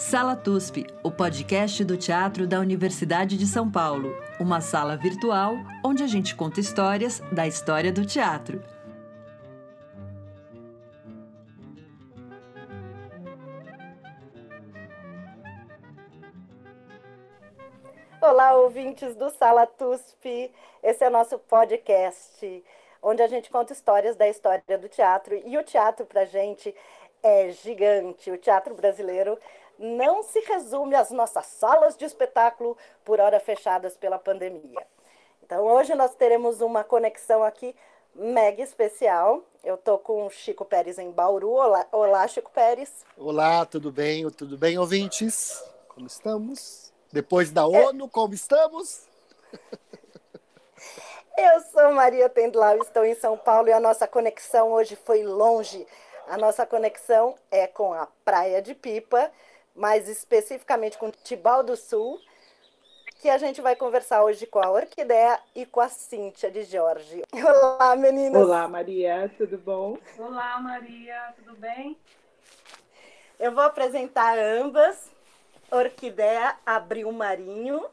[0.00, 4.16] Sala TUSP, o podcast do teatro da Universidade de São Paulo.
[4.40, 8.64] Uma sala virtual onde a gente conta histórias da história do teatro.
[18.22, 20.50] Olá, ouvintes do Sala TUSP.
[20.82, 22.64] Esse é o nosso podcast,
[23.02, 25.38] onde a gente conta histórias da história do teatro.
[25.44, 26.74] E o teatro, para gente,
[27.22, 28.30] é gigante.
[28.30, 29.38] O teatro brasileiro
[29.80, 34.86] não se resume às nossas salas de espetáculo por hora fechadas pela pandemia.
[35.42, 37.74] Então, hoje nós teremos uma conexão aqui
[38.14, 39.42] mega especial.
[39.64, 41.50] Eu estou com o Chico Pérez em Bauru.
[41.52, 43.06] Olá, olá, Chico Pérez.
[43.16, 44.28] Olá, tudo bem?
[44.30, 45.64] Tudo bem, ouvintes?
[45.88, 46.92] Como estamos?
[47.10, 49.08] Depois da ONU, como estamos?
[51.36, 55.86] Eu sou Maria Tendlau, estou em São Paulo e a nossa conexão hoje foi longe.
[56.28, 59.32] A nossa conexão é com a Praia de Pipa,
[59.74, 62.20] mais especificamente com Tibau do Sul,
[63.20, 67.22] que a gente vai conversar hoje com a Orquídea e com a Cíntia de Jorge.
[67.32, 68.42] Olá, meninas!
[68.42, 69.98] Olá, Maria, tudo bom?
[70.18, 71.96] Olá, Maria, tudo bem?
[73.38, 75.10] Eu vou apresentar ambas.
[75.70, 77.86] Orquídea Abril Marinho,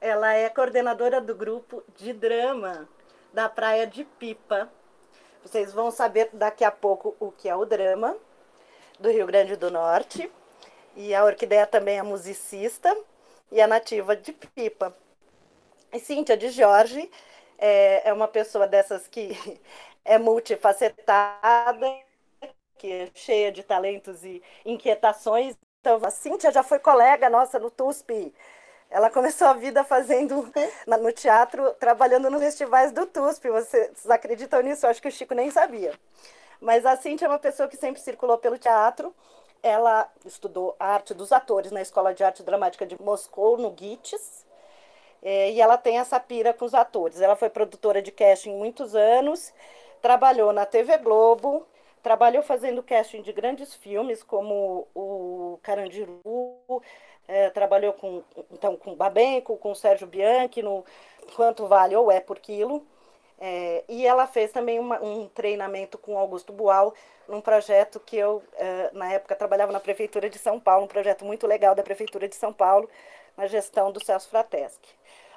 [0.00, 2.88] ela é coordenadora do grupo de drama
[3.32, 4.68] da Praia de Pipa.
[5.44, 8.16] Vocês vão saber daqui a pouco o que é o drama
[8.98, 10.28] do Rio Grande do Norte.
[10.96, 12.96] E a Orquídea também é musicista
[13.52, 14.96] e é nativa de Pipa.
[15.92, 17.10] E Cíntia de Jorge
[17.58, 19.36] é, é uma pessoa dessas que
[20.04, 21.86] é multifacetada,
[22.78, 25.54] que é cheia de talentos e inquietações.
[25.80, 28.34] Então, a Cíntia já foi colega nossa no TUSP.
[28.88, 30.50] Ela começou a vida fazendo
[30.86, 33.50] no teatro, trabalhando nos festivais do TUSP.
[33.50, 34.86] Vocês acreditam nisso?
[34.86, 35.92] Eu acho que o Chico nem sabia.
[36.58, 39.14] Mas a Cíntia é uma pessoa que sempre circulou pelo teatro
[39.62, 44.46] ela estudou arte dos atores na Escola de Arte Dramática de Moscou, no GITES,
[45.22, 47.20] é, e ela tem essa pira com os atores.
[47.20, 49.52] Ela foi produtora de casting muitos anos,
[50.00, 51.66] trabalhou na TV Globo,
[52.02, 56.12] trabalhou fazendo casting de grandes filmes como o Carandiru,
[57.26, 60.84] é, trabalhou com então com Babenco, com Sérgio Bianchi no
[61.34, 62.86] Quanto Vale ou É por Quilo.
[63.38, 66.94] É, e ela fez também uma, um treinamento com Augusto Boal
[67.28, 71.24] num projeto que eu, é, na época, trabalhava na Prefeitura de São Paulo, um projeto
[71.24, 72.88] muito legal da Prefeitura de São Paulo,
[73.36, 74.96] na gestão do Celso Frateschi.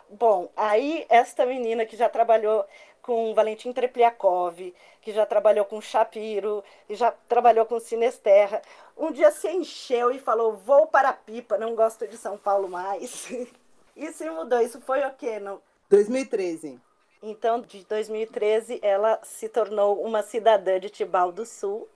[0.09, 2.65] Bom, aí esta menina que já trabalhou
[3.01, 8.61] com Valentim Trepliakov, que já trabalhou com Shapiro, e já trabalhou com Sinesterra,
[8.97, 12.67] um dia se encheu e falou, vou para a Pipa, não gosto de São Paulo
[12.67, 13.29] mais.
[13.95, 15.39] e se mudou, isso foi o quê?
[15.39, 15.61] No...
[15.89, 16.79] 2013.
[17.22, 21.88] Então, de 2013, ela se tornou uma cidadã de Tibau do Sul,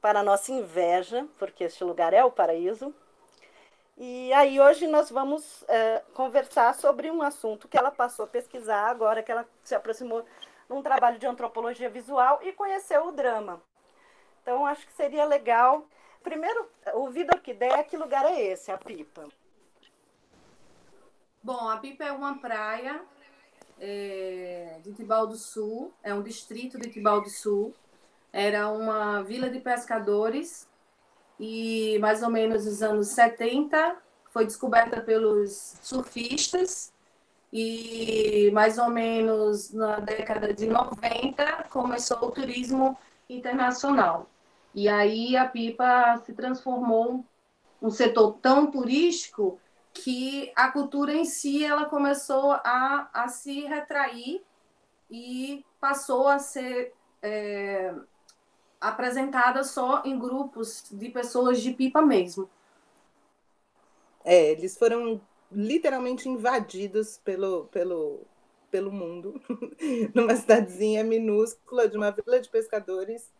[0.00, 2.94] para nossa inveja, porque este lugar é o paraíso.
[3.96, 8.88] E aí hoje nós vamos é, conversar sobre um assunto que ela passou a pesquisar
[8.88, 10.24] agora que ela se aproximou
[10.68, 13.60] num trabalho de antropologia visual e conheceu o drama.
[14.40, 15.86] Então acho que seria legal,
[16.22, 19.28] primeiro, ouvir da orquídea, que lugar é esse, a Pipa?
[21.42, 23.02] Bom, a Pipa é uma praia
[23.80, 27.74] é, de Tibau do Sul, é um distrito de Tibau do Sul.
[28.32, 30.68] Era uma vila de pescadores
[31.38, 33.96] e mais ou menos nos anos 70
[34.30, 36.92] foi descoberta pelos surfistas
[37.52, 42.96] e mais ou menos na década de 90 começou o turismo
[43.28, 44.28] internacional.
[44.72, 47.24] E aí a Pipa se transformou
[47.82, 49.58] um setor tão turístico
[50.02, 54.42] que a cultura em si ela começou a, a se retrair
[55.10, 57.94] e passou a ser é,
[58.80, 62.48] apresentada só em grupos de pessoas de pipa mesmo.
[64.24, 65.20] É, eles foram
[65.50, 68.20] literalmente invadidos pelo, pelo,
[68.70, 69.40] pelo mundo,
[70.14, 73.30] numa cidadezinha minúscula de uma vila de pescadores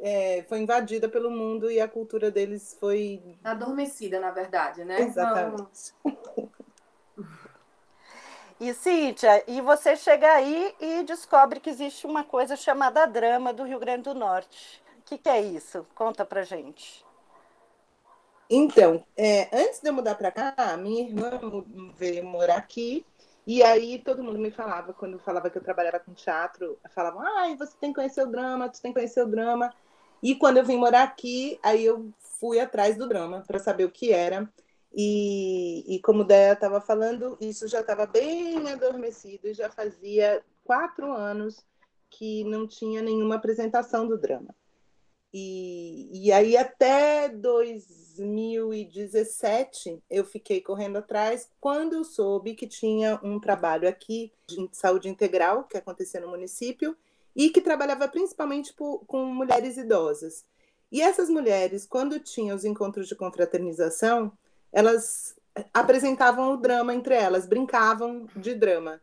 [0.00, 3.22] é, foi invadida pelo mundo e a cultura deles foi.
[3.44, 5.00] Adormecida, na verdade, né?
[5.00, 5.94] Exatamente.
[8.60, 13.62] E Cíntia, e você chega aí e descobre que existe uma coisa chamada drama do
[13.62, 14.82] Rio Grande do Norte.
[14.98, 15.86] O que, que é isso?
[15.94, 17.06] Conta pra gente.
[18.50, 21.38] Então, é, antes de eu mudar para cá, minha irmã
[21.94, 23.06] veio morar aqui
[23.46, 27.56] e aí todo mundo me falava, quando falava que eu trabalhava com teatro, falavam, ai,
[27.56, 29.72] você tem que conhecer o drama, você tem que conhecer o drama.
[30.22, 33.90] E quando eu vim morar aqui, aí eu fui atrás do drama para saber o
[33.90, 34.50] que era.
[34.92, 41.64] E, e como Déia estava falando, isso já estava bem adormecido, já fazia quatro anos
[42.10, 44.54] que não tinha nenhuma apresentação do drama.
[45.32, 53.20] E, e aí até dois 2017 eu fiquei correndo atrás quando eu soube que tinha
[53.22, 56.96] um trabalho aqui de saúde integral que acontecia no município
[57.38, 60.44] e que trabalhava principalmente por, com mulheres idosas.
[60.90, 64.36] E essas mulheres, quando tinham os encontros de confraternização,
[64.72, 65.36] elas
[65.72, 69.00] apresentavam o drama entre elas, brincavam de drama.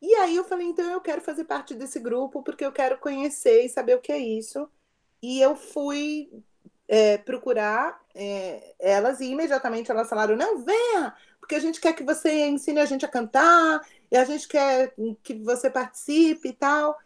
[0.00, 3.66] E aí eu falei, então eu quero fazer parte desse grupo porque eu quero conhecer
[3.66, 4.66] e saber o que é isso.
[5.20, 6.30] E eu fui
[6.86, 12.04] é, procurar é, elas e imediatamente elas falaram: não, venha, porque a gente quer que
[12.04, 13.80] você ensine a gente a cantar
[14.10, 16.96] e a gente quer que você participe e tal.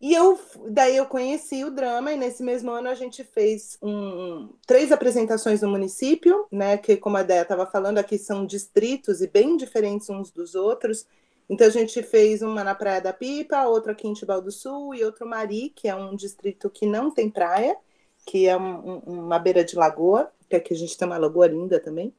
[0.00, 4.48] E eu, daí eu conheci o drama, e nesse mesmo ano a gente fez um,
[4.66, 6.78] três apresentações no município, né?
[6.78, 11.06] Que, como a Déia estava falando, aqui são distritos e bem diferentes uns dos outros.
[11.50, 14.94] Então a gente fez uma na Praia da Pipa, outra aqui em Tibau do Sul
[14.94, 17.76] e outro Mari, que é um distrito que não tem praia,
[18.24, 21.78] que é um, uma beira de lagoa, que aqui a gente tem uma lagoa linda
[21.78, 22.14] também.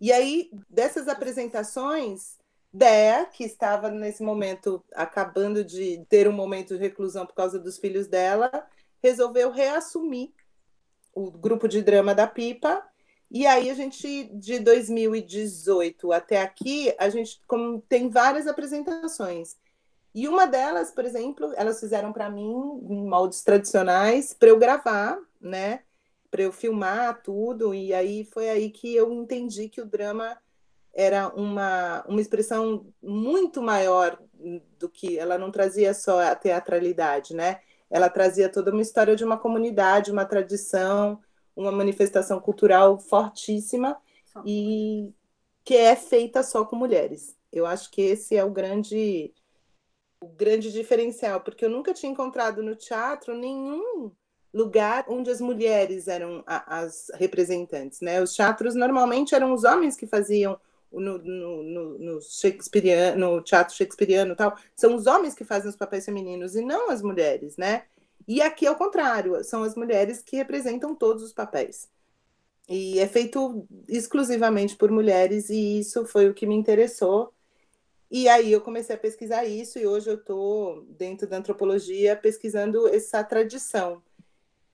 [0.00, 2.35] E aí, dessas apresentações,
[2.76, 7.78] Dea, que estava nesse momento acabando de ter um momento de reclusão por causa dos
[7.78, 8.50] filhos dela,
[9.02, 10.30] resolveu reassumir
[11.14, 12.86] o grupo de drama da Pipa.
[13.30, 17.40] E aí a gente, de 2018 até aqui, a gente
[17.88, 19.56] tem várias apresentações.
[20.14, 22.52] E uma delas, por exemplo, elas fizeram para mim
[22.90, 25.80] em moldes tradicionais para eu gravar, né?
[26.30, 27.74] Para eu filmar tudo.
[27.74, 30.36] E aí foi aí que eu entendi que o drama
[30.96, 34.18] era uma, uma expressão muito maior
[34.78, 37.60] do que ela não trazia só a teatralidade, né?
[37.90, 41.20] Ela trazia toda uma história de uma comunidade, uma tradição,
[41.54, 43.96] uma manifestação cultural fortíssima
[44.44, 45.12] e
[45.62, 47.36] que é feita só com mulheres.
[47.52, 49.34] Eu acho que esse é o grande
[50.18, 54.10] o grande diferencial, porque eu nunca tinha encontrado no teatro nenhum
[54.52, 58.22] lugar onde as mulheres eram as representantes, né?
[58.22, 60.58] Os teatros normalmente eram os homens que faziam
[60.92, 62.20] no, no, no, no,
[63.18, 67.02] no teatro shakespeariano tal, são os homens que fazem os papéis femininos e não as
[67.02, 67.84] mulheres, né?
[68.26, 71.88] E aqui é o contrário, são as mulheres que representam todos os papéis.
[72.68, 77.32] E é feito exclusivamente por mulheres, e isso foi o que me interessou.
[78.10, 82.88] E aí eu comecei a pesquisar isso, e hoje eu estou, dentro da antropologia, pesquisando
[82.88, 84.02] essa tradição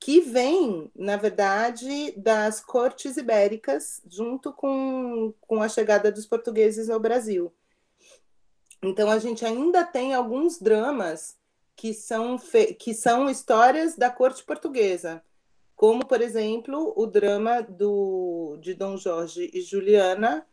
[0.03, 6.99] que vem, na verdade, das cortes ibéricas, junto com, com a chegada dos portugueses ao
[6.99, 7.53] Brasil.
[8.83, 11.37] Então, a gente ainda tem alguns dramas
[11.73, 12.37] que são,
[12.77, 15.23] que são histórias da corte portuguesa,
[15.73, 20.45] como, por exemplo, o drama do, de Dom Jorge e Juliana,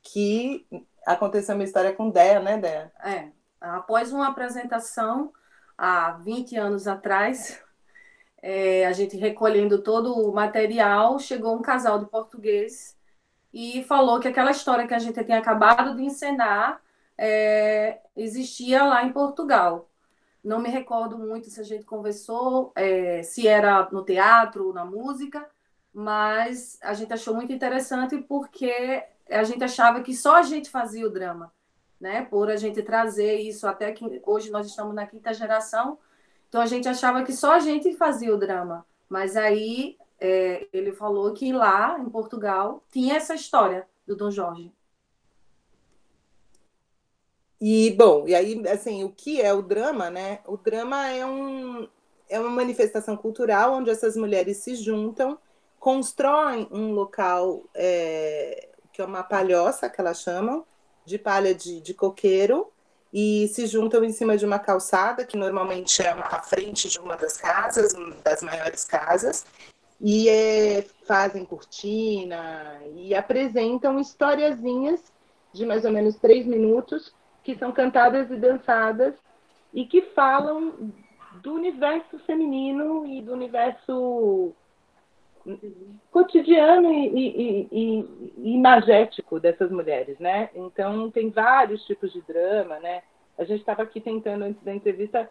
[0.00, 0.64] que
[1.04, 2.92] aconteceu uma história com Dea, né, Dea?
[3.02, 5.32] É, após uma apresentação
[5.76, 7.65] há 20 anos atrás,
[8.48, 12.96] é, a gente recolhendo todo o material, chegou um casal de português
[13.52, 16.80] e falou que aquela história que a gente tinha acabado de encenar
[17.18, 19.90] é, existia lá em Portugal.
[20.44, 25.44] Não me recordo muito se a gente conversou, é, se era no teatro, na música,
[25.92, 31.04] mas a gente achou muito interessante porque a gente achava que só a gente fazia
[31.04, 31.52] o drama,
[32.00, 32.24] né?
[32.26, 35.98] Por a gente trazer isso até que hoje nós estamos na quinta geração,
[36.56, 38.86] então a gente achava que só a gente fazia o drama.
[39.10, 44.72] Mas aí é, ele falou que lá em Portugal tinha essa história do Dom Jorge.
[47.60, 50.40] E bom, e aí assim, o que é o drama, né?
[50.46, 51.86] O drama é um
[52.26, 55.38] é uma manifestação cultural onde essas mulheres se juntam,
[55.78, 60.64] constroem um local é, que é uma palhoça que elas chamam
[61.04, 62.72] de palha de, de coqueiro
[63.12, 67.16] e se juntam em cima de uma calçada, que normalmente é à frente de uma
[67.16, 69.44] das casas, das maiores casas,
[70.00, 75.00] e é, fazem cortina e apresentam historiazinhas
[75.52, 79.14] de mais ou menos três minutos, que são cantadas e dançadas
[79.72, 80.92] e que falam
[81.42, 84.52] do universo feminino e do universo
[86.10, 90.50] cotidiano e, e, e, e, imagético dessas mulheres, né?
[90.54, 93.02] Então tem vários tipos de drama, né?
[93.38, 95.28] A gente estava aqui tentando antes da entrevista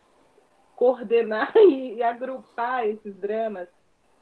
[0.76, 3.68] coordenar e, agrupar esses dramas,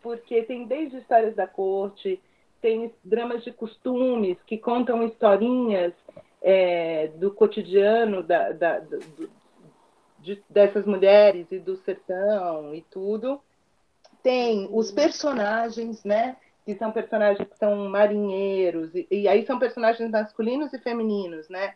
[0.02, 2.22] porque tem desde histórias da corte,
[2.62, 5.94] tem dramas de costumes que contam historinhas
[6.42, 9.30] é, do cotidiano da, da, do,
[10.20, 13.40] de, dessas mulheres e do sertão e tudo
[14.24, 16.38] tem os personagens, né?
[16.66, 21.76] Que são personagens que são marinheiros, e, e aí são personagens masculinos e femininos, né?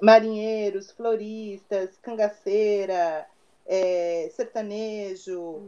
[0.00, 3.26] Marinheiros, floristas, cangaceira,
[3.66, 5.62] é, sertanejo,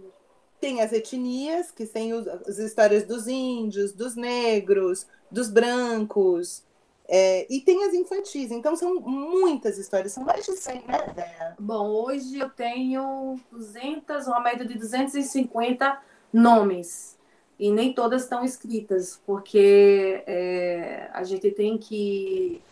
[0.61, 6.63] tem as etnias, que tem os, as histórias dos índios, dos negros, dos brancos,
[7.09, 8.51] é, e tem as infantis.
[8.51, 11.55] Então são muitas histórias, são mais de 100, né?
[11.59, 17.19] Bom, hoje eu tenho 200, uma média de 250 nomes.
[17.59, 22.63] E nem todas estão escritas, porque é, a gente tem que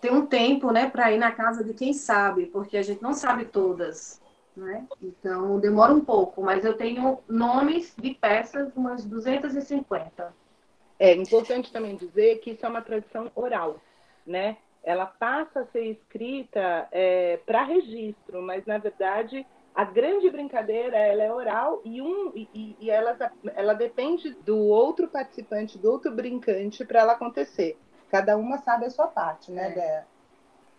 [0.00, 3.12] ter um tempo né, para ir na casa de quem sabe, porque a gente não
[3.12, 4.20] sabe todas.
[4.56, 4.86] Né?
[5.02, 10.32] Então demora um pouco, mas eu tenho nomes de peças, umas 250.
[10.98, 13.78] É importante também dizer que isso é uma tradição oral,
[14.26, 14.56] né?
[14.82, 19.44] Ela passa a ser escrita é, para registro, mas na verdade
[19.76, 23.14] a grande brincadeira ela é oral e, um, e, e ela,
[23.54, 27.78] ela depende do outro participante, do outro brincante para ela acontecer.
[28.10, 30.04] Cada uma sabe a sua parte, né, é.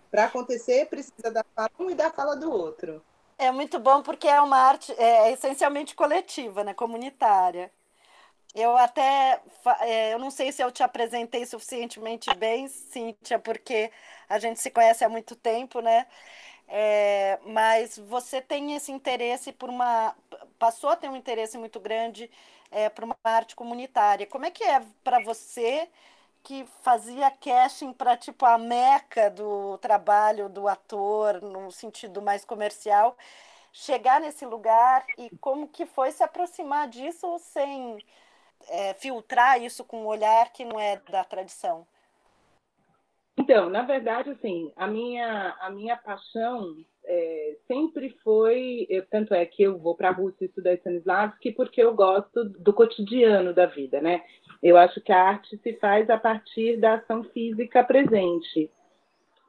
[0.09, 3.03] Para acontecer, precisa da fala um e da fala do outro.
[3.37, 7.71] É muito bom porque é uma arte é, essencialmente coletiva, né, comunitária.
[8.55, 9.39] Eu até,
[9.81, 13.91] é, eu não sei se eu te apresentei suficientemente bem, Cíntia, porque
[14.27, 16.07] a gente se conhece há muito tempo, né?
[16.67, 20.15] É, mas você tem esse interesse por uma.
[20.59, 22.29] passou a ter um interesse muito grande
[22.71, 24.27] é, por uma arte comunitária.
[24.27, 25.89] Como é que é para você
[26.43, 33.17] que fazia casting para tipo a meca do trabalho do ator, no sentido mais comercial,
[33.73, 37.99] chegar nesse lugar e como que foi se aproximar disso sem
[38.69, 41.87] é, filtrar isso com um olhar que não é da tradição?
[43.47, 46.75] Então, na verdade, assim, a minha, a minha paixão
[47.05, 51.81] é, sempre foi, eu, tanto é que eu vou para a Rússia estudar Stanislavski porque
[51.81, 54.21] eu gosto do cotidiano da vida, né?
[54.61, 58.69] Eu acho que a arte se faz a partir da ação física presente.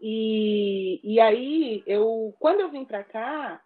[0.00, 3.60] E, e aí, eu, quando eu vim para cá,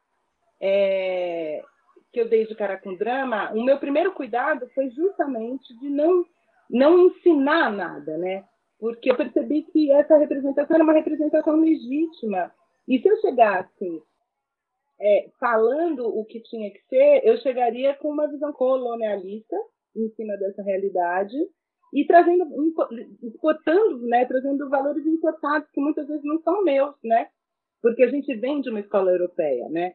[0.59, 1.62] é,
[2.11, 6.25] que eu dei de cara com drama, o meu primeiro cuidado foi justamente de não,
[6.71, 8.45] não ensinar nada, né?
[8.83, 12.53] Porque eu percebi que essa representação era uma representação legítima.
[12.89, 14.03] E se eu chegasse
[15.01, 19.57] é, falando o que tinha que ser, eu chegaria com uma visão colonialista
[19.95, 21.37] em cima dessa realidade
[21.95, 22.45] e trazendo,
[23.23, 27.29] exportando, né, trazendo valores importados que muitas vezes não são meus, né?
[27.81, 29.95] Porque a gente vem de uma escola europeia, né?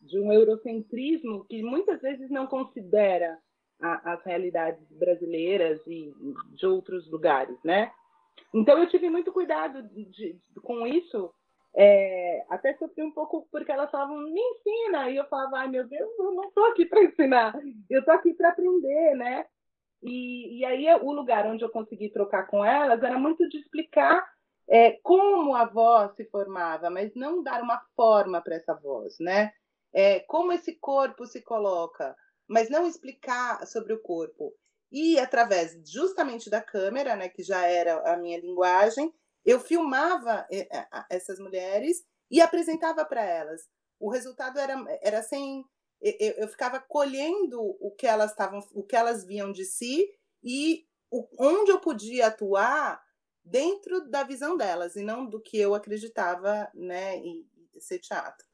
[0.00, 3.38] de um eurocentrismo que muitas vezes não considera
[3.80, 6.12] a, as realidades brasileiras e
[6.54, 7.92] de outros lugares, né?
[8.54, 11.32] Então eu tive muito cuidado de, de, com isso,
[11.74, 15.86] é, até sofri um pouco porque elas falavam me ensina e eu falava ai meu
[15.86, 17.54] Deus eu não estou aqui para ensinar,
[17.90, 19.44] eu estou aqui para aprender, né?
[20.02, 24.26] E, e aí o lugar onde eu consegui trocar com elas era muito de explicar
[24.68, 29.52] é, como a voz se formava, mas não dar uma forma para essa voz, né?
[29.96, 32.14] é, como esse corpo se coloca,
[32.46, 34.52] mas não explicar sobre o corpo.
[34.90, 39.12] E através justamente da câmera, né, que já era a minha linguagem,
[39.44, 43.68] eu filmava é, é, essas mulheres e apresentava para elas.
[43.98, 45.64] O resultado era, era sem
[46.00, 50.08] eu, eu ficava colhendo o que elas estavam, o que elas viam de si
[50.42, 53.02] e o, onde eu podia atuar
[53.44, 58.46] dentro da visão delas e não do que eu acreditava, né, em ser teatro.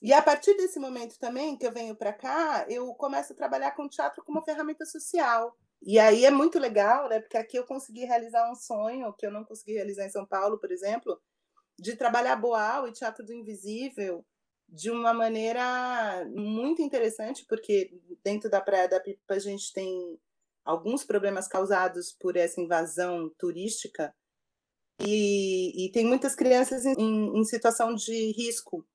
[0.00, 3.72] E a partir desse momento também que eu venho para cá, eu começo a trabalhar
[3.72, 5.56] com teatro como ferramenta social.
[5.82, 7.20] E aí é muito legal, né?
[7.20, 10.58] Porque aqui eu consegui realizar um sonho que eu não consegui realizar em São Paulo,
[10.58, 11.20] por exemplo,
[11.78, 14.24] de trabalhar Boal e Teatro do Invisível
[14.68, 17.90] de uma maneira muito interessante, porque
[18.22, 20.18] dentro da Praia da Pipa a gente tem
[20.64, 24.14] alguns problemas causados por essa invasão turística
[25.00, 28.86] e, e tem muitas crianças em, em situação de risco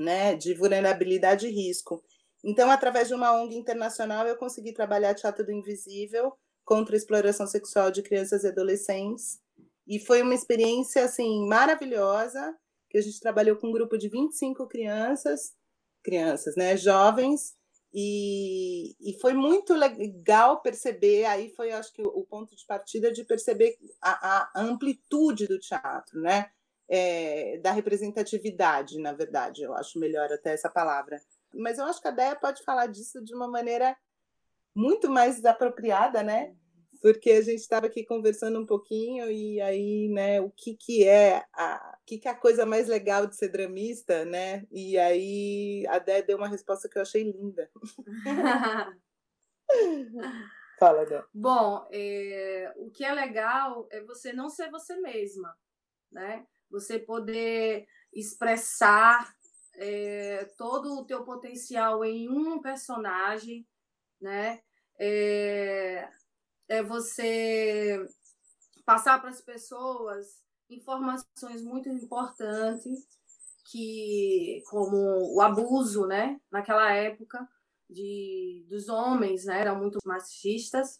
[0.00, 2.02] né, de vulnerabilidade e risco.
[2.42, 6.32] Então, através de uma ONG internacional, eu consegui trabalhar Teatro do Invisível
[6.64, 9.38] contra a exploração sexual de crianças e adolescentes.
[9.86, 12.56] E foi uma experiência assim maravilhosa,
[12.88, 15.52] que a gente trabalhou com um grupo de 25 crianças,
[16.02, 17.54] crianças, né, jovens,
[17.92, 23.24] e, e foi muito legal perceber, aí foi acho que o, ponto de partida de
[23.24, 26.50] perceber a, a amplitude do teatro, né?
[26.90, 31.20] É, da representatividade, na verdade, eu acho melhor até essa palavra.
[31.54, 33.96] Mas eu acho que a Déia pode falar disso de uma maneira
[34.74, 36.52] muito mais apropriada, né?
[37.00, 41.44] Porque a gente estava aqui conversando um pouquinho e aí, né, o que que é
[41.54, 44.66] a, o que que é a coisa mais legal de ser dramista, né?
[44.70, 47.70] E aí a Déia deu uma resposta que eu achei linda.
[50.78, 51.22] Fala, Dé.
[51.32, 55.56] Bom, é, o que é legal é você não ser você mesma,
[56.10, 56.44] né?
[56.70, 59.34] Você poder expressar
[59.74, 63.66] é, todo o teu potencial em um personagem,
[64.20, 64.60] né?
[64.98, 66.08] É,
[66.68, 68.06] é você
[68.84, 73.06] passar para as pessoas informações muito importantes
[73.70, 77.48] que como o abuso, né, naquela época
[77.88, 80.98] de dos homens, né, eram muito machistas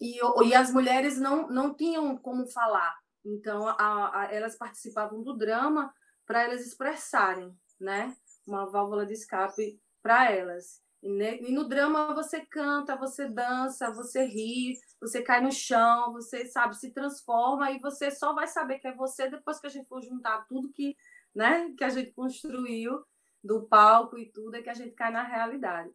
[0.00, 2.96] e, e as mulheres não não tinham como falar.
[3.24, 5.92] Então a, a, elas participavam do drama
[6.26, 8.14] para elas expressarem, né,
[8.46, 10.82] uma válvula de escape para elas.
[11.02, 16.46] E, e no drama você canta, você dança, você ri, você cai no chão, você
[16.46, 19.88] sabe, se transforma e você só vai saber que é você depois que a gente
[19.88, 20.96] for juntar tudo que,
[21.34, 23.04] né, que a gente construiu
[23.42, 25.90] do palco e tudo, é que a gente cai na realidade.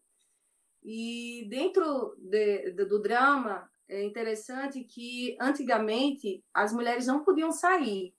[0.82, 8.14] E dentro de, de, do drama, é interessante que antigamente as mulheres não podiam sair,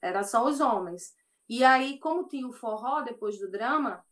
[0.00, 1.14] era só os homens.
[1.48, 4.04] E aí, como tinha o forró depois do drama,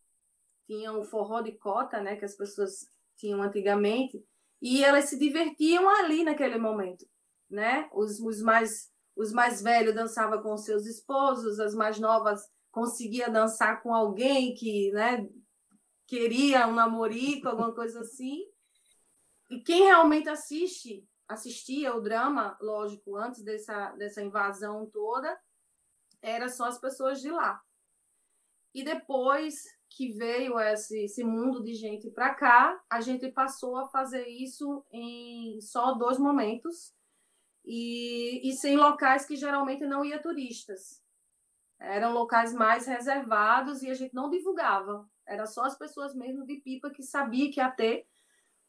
[0.66, 4.24] tinha o forró de cota, né, que as pessoas tinham antigamente,
[4.60, 7.06] e elas se divertiam ali naquele momento,
[7.50, 7.88] né?
[7.92, 12.42] Os, os mais os mais velhos dançavam com seus esposos, as mais novas
[12.72, 15.28] conseguia dançar com alguém que, né,
[16.06, 18.42] queria um namorico, alguma coisa assim.
[19.48, 25.38] E quem realmente assiste, assistia o drama, lógico, antes dessa, dessa invasão toda,
[26.22, 27.62] era só as pessoas de lá.
[28.74, 33.88] E depois que veio esse, esse mundo de gente para cá, a gente passou a
[33.88, 36.92] fazer isso em só dois momentos
[37.64, 41.00] e, e sem locais que geralmente não ia turistas.
[41.78, 45.08] Eram locais mais reservados e a gente não divulgava.
[45.26, 48.06] Era só as pessoas mesmo de pipa que sabia que ia ter,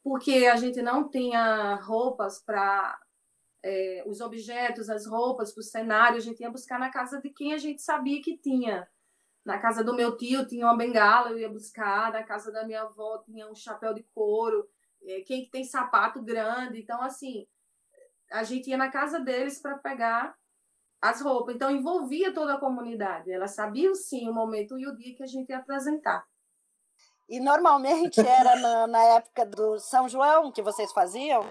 [0.06, 2.96] porque a gente não tinha roupas para
[3.64, 7.32] é, os objetos, as roupas para o cenário, a gente ia buscar na casa de
[7.32, 8.88] quem a gente sabia que tinha
[9.46, 12.12] na casa do meu tio tinha uma bengala, eu ia buscar.
[12.12, 14.68] Na casa da minha avó tinha um chapéu de couro.
[15.04, 16.82] É, quem tem sapato grande.
[16.82, 17.48] Então, assim,
[18.32, 20.36] a gente ia na casa deles para pegar
[21.00, 21.54] as roupas.
[21.54, 23.32] Então, envolvia toda a comunidade.
[23.32, 26.26] Elas sabiam, sim, o momento e o dia que a gente ia apresentar.
[27.28, 31.44] E normalmente era na, na época do São João que vocês faziam?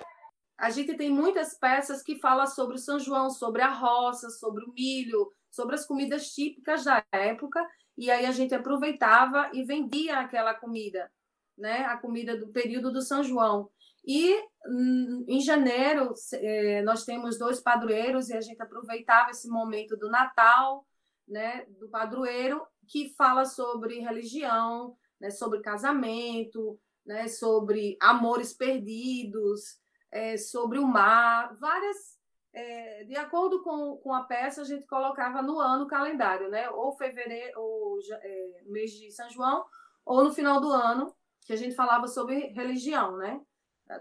[0.57, 4.65] A gente tem muitas peças que falam sobre o São João, sobre a roça, sobre
[4.65, 7.65] o milho, sobre as comidas típicas da época
[7.97, 11.11] e aí a gente aproveitava e vendia aquela comida,
[11.57, 11.85] né?
[11.85, 13.71] A comida do período do São João.
[14.05, 14.35] E
[14.67, 20.11] hum, em janeiro é, nós temos dois padroeiros e a gente aproveitava esse momento do
[20.11, 20.85] Natal,
[21.27, 21.65] né?
[21.79, 25.31] Do padroeiro que fala sobre religião, né?
[25.31, 27.29] Sobre casamento, né?
[27.29, 32.19] Sobre amores perdidos, é, sobre o mar, várias
[32.53, 36.69] é, de acordo com, com a peça, a gente colocava no ano o calendário, né?
[36.71, 39.65] Ou fevereiro, ou é, mês de São João,
[40.05, 41.13] ou no final do ano,
[41.47, 43.41] que a gente falava sobre religião, né?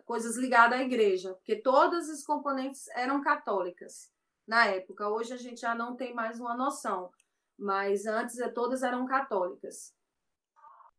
[0.06, 4.12] Coisas ligadas à igreja, porque todas as componentes eram católicas
[4.48, 5.10] na época.
[5.10, 7.10] Hoje a gente já não tem mais uma noção,
[7.58, 9.96] mas antes é, todas eram católicas.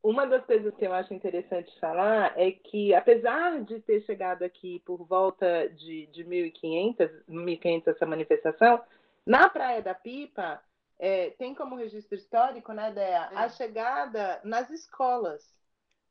[0.05, 4.83] Uma das coisas que eu acho interessante falar é que, apesar de ter chegado aqui
[4.85, 8.83] por volta de, de 1500, 1500 essa manifestação,
[9.25, 10.63] na Praia da Pipa
[10.99, 13.35] é, tem como registro histórico, né, Dea, é.
[13.35, 15.43] a chegada nas escolas.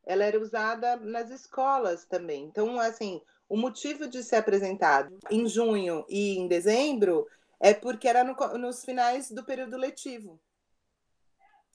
[0.04, 2.46] Ela era usada nas escolas também.
[2.46, 7.28] Então, assim, o motivo de ser apresentado em junho e em dezembro
[7.60, 10.42] é porque era no, nos finais do período letivo.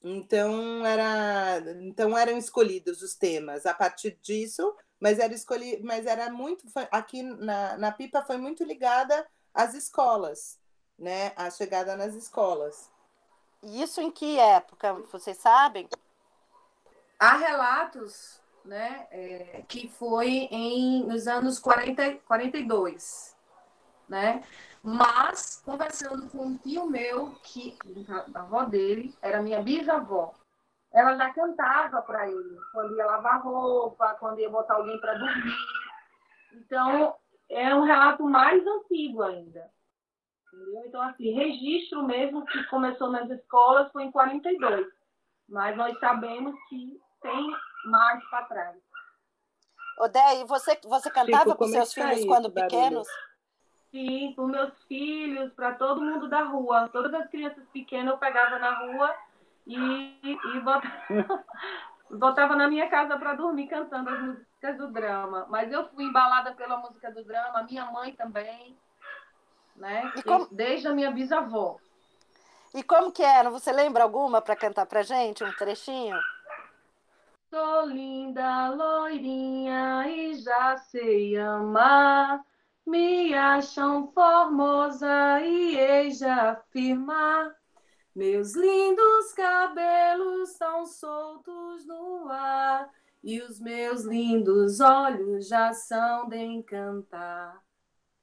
[0.03, 6.31] Então, era, então eram escolhidos os temas a partir disso, mas era escolhi, mas era
[6.31, 10.59] muito aqui na, na Pipa foi muito ligada às escolas,
[10.99, 11.33] né?
[11.37, 12.91] A chegada nas escolas.
[13.63, 15.89] Isso em que época, vocês sabem?
[17.19, 23.37] Há relatos, né, é, que foi em nos anos 40, 42,
[24.09, 24.45] né?
[24.83, 27.77] Mas, conversando com um tio meu, que
[28.35, 30.35] a avó dele era minha bisavó,
[30.93, 35.57] ela já cantava para ele, quando ia lavar roupa, quando ia botar alguém para dormir.
[36.55, 37.15] Então,
[37.51, 39.71] é um relato mais antigo ainda.
[40.47, 40.85] Entendeu?
[40.87, 44.87] Então, assim, registro mesmo que começou nas escolas foi em 42.
[45.49, 48.77] Mas nós sabemos que tem mais para trás.
[49.99, 53.09] Odeia, e você, você cantava com seus filhos quando pequenos?
[53.99, 56.89] Sim, para meus filhos, para todo mundo da rua.
[56.93, 59.13] Todas as crianças pequenas eu pegava na rua
[59.67, 61.05] e, e botava,
[62.09, 65.47] botava na minha casa para dormir cantando as músicas do drama.
[65.51, 68.79] Mas eu fui embalada pela música do drama, minha mãe também,
[69.75, 70.13] né?
[70.25, 70.47] Como...
[70.53, 71.79] Desde a minha bisavó.
[72.73, 73.51] E como que era?
[73.51, 76.17] Você lembra alguma para cantar pra gente, um trechinho?
[77.51, 82.45] Sou linda, loirinha e já sei amar.
[82.89, 87.55] Me acham formosa e já afirmar.
[88.17, 92.91] Meus lindos cabelos estão soltos no ar
[93.23, 97.63] e os meus lindos olhos já são de encantar.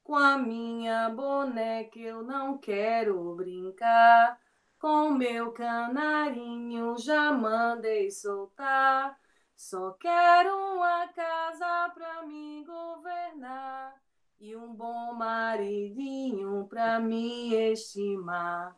[0.04, 4.42] Com a minha boneca eu não quero brincar.
[4.80, 9.16] Com meu canarinho já mandei soltar.
[9.56, 14.05] Só quero uma casa pra me governar
[14.40, 18.76] e um bom maridinho pra me estimar.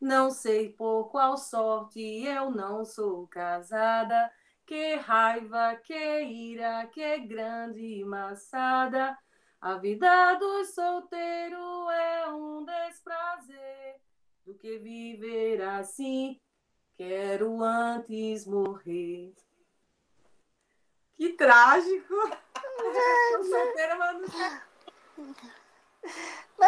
[0.00, 4.32] Não sei por qual sorte eu não sou casada.
[4.66, 9.16] Que raiva, que ira, que grande maçada.
[9.60, 14.00] A vida do solteiro é um desprazer
[14.44, 16.40] do que viver assim.
[16.96, 19.32] Quero antes morrer.
[21.14, 22.14] Que trágico!
[23.48, 24.71] solteira, mas não,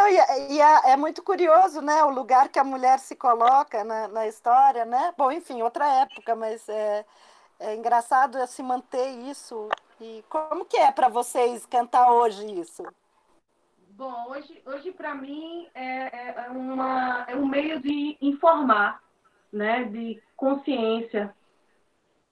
[0.09, 2.05] e, e é, é, muito curioso, né?
[2.05, 5.13] O lugar que a mulher se coloca na, na história, né?
[5.17, 7.05] Bom, enfim, outra época, mas é,
[7.59, 9.69] é engraçado se manter isso.
[10.01, 12.85] E como que é para vocês cantar hoje isso?
[13.91, 19.01] Bom, hoje, hoje para mim é, é, uma, é um meio de informar,
[19.53, 21.33] né, de consciência,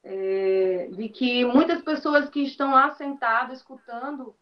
[0.03, 4.35] é, de que muitas pessoas que estão lá sentadas escutando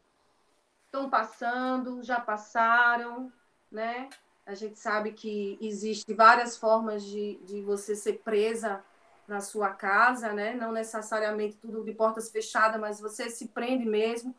[0.90, 3.32] estão passando, já passaram,
[3.70, 4.10] né?
[4.44, 8.82] A gente sabe que existe várias formas de, de você ser presa
[9.28, 10.52] na sua casa, né?
[10.52, 14.34] Não necessariamente tudo de portas fechadas, mas você se prende mesmo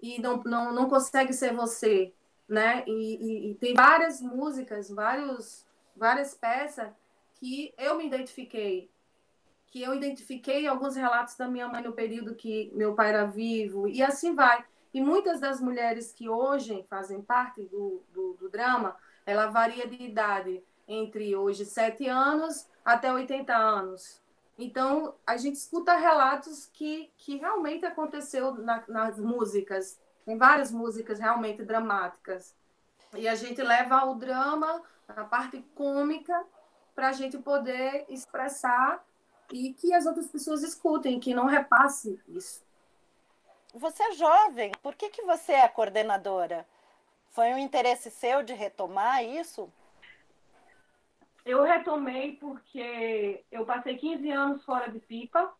[0.00, 2.12] e não, não, não consegue ser você,
[2.46, 2.84] né?
[2.86, 5.64] E, e, e, tem várias músicas, vários,
[5.96, 6.92] várias peças
[7.36, 8.90] que eu me identifiquei,
[9.68, 13.88] que eu identifiquei alguns relatos da minha mãe no período que meu pai era vivo,
[13.88, 14.62] e assim vai.
[14.98, 20.02] E muitas das mulheres que hoje fazem parte do, do, do drama, ela varia de
[20.02, 24.20] idade entre hoje 7 anos até 80 anos.
[24.58, 30.00] Então, a gente escuta relatos que, que realmente aconteceu na, nas músicas.
[30.26, 32.56] Tem várias músicas realmente dramáticas.
[33.14, 36.44] E a gente leva o drama, a parte cômica,
[36.92, 39.00] para a gente poder expressar
[39.52, 42.66] e que as outras pessoas escutem, que não repasse isso.
[43.74, 46.66] Você é jovem, por que, que você é coordenadora?
[47.30, 49.70] Foi um interesse seu de retomar isso?
[51.44, 55.52] Eu retomei porque eu passei 15 anos fora de pipa,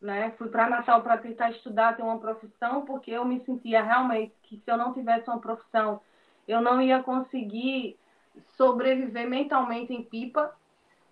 [0.00, 0.32] né?
[0.38, 4.56] Fui para Natal para tentar estudar, ter uma profissão, porque eu me sentia realmente que
[4.58, 6.00] se eu não tivesse uma profissão,
[6.46, 7.98] eu não ia conseguir
[8.56, 10.54] sobreviver mentalmente em pipa.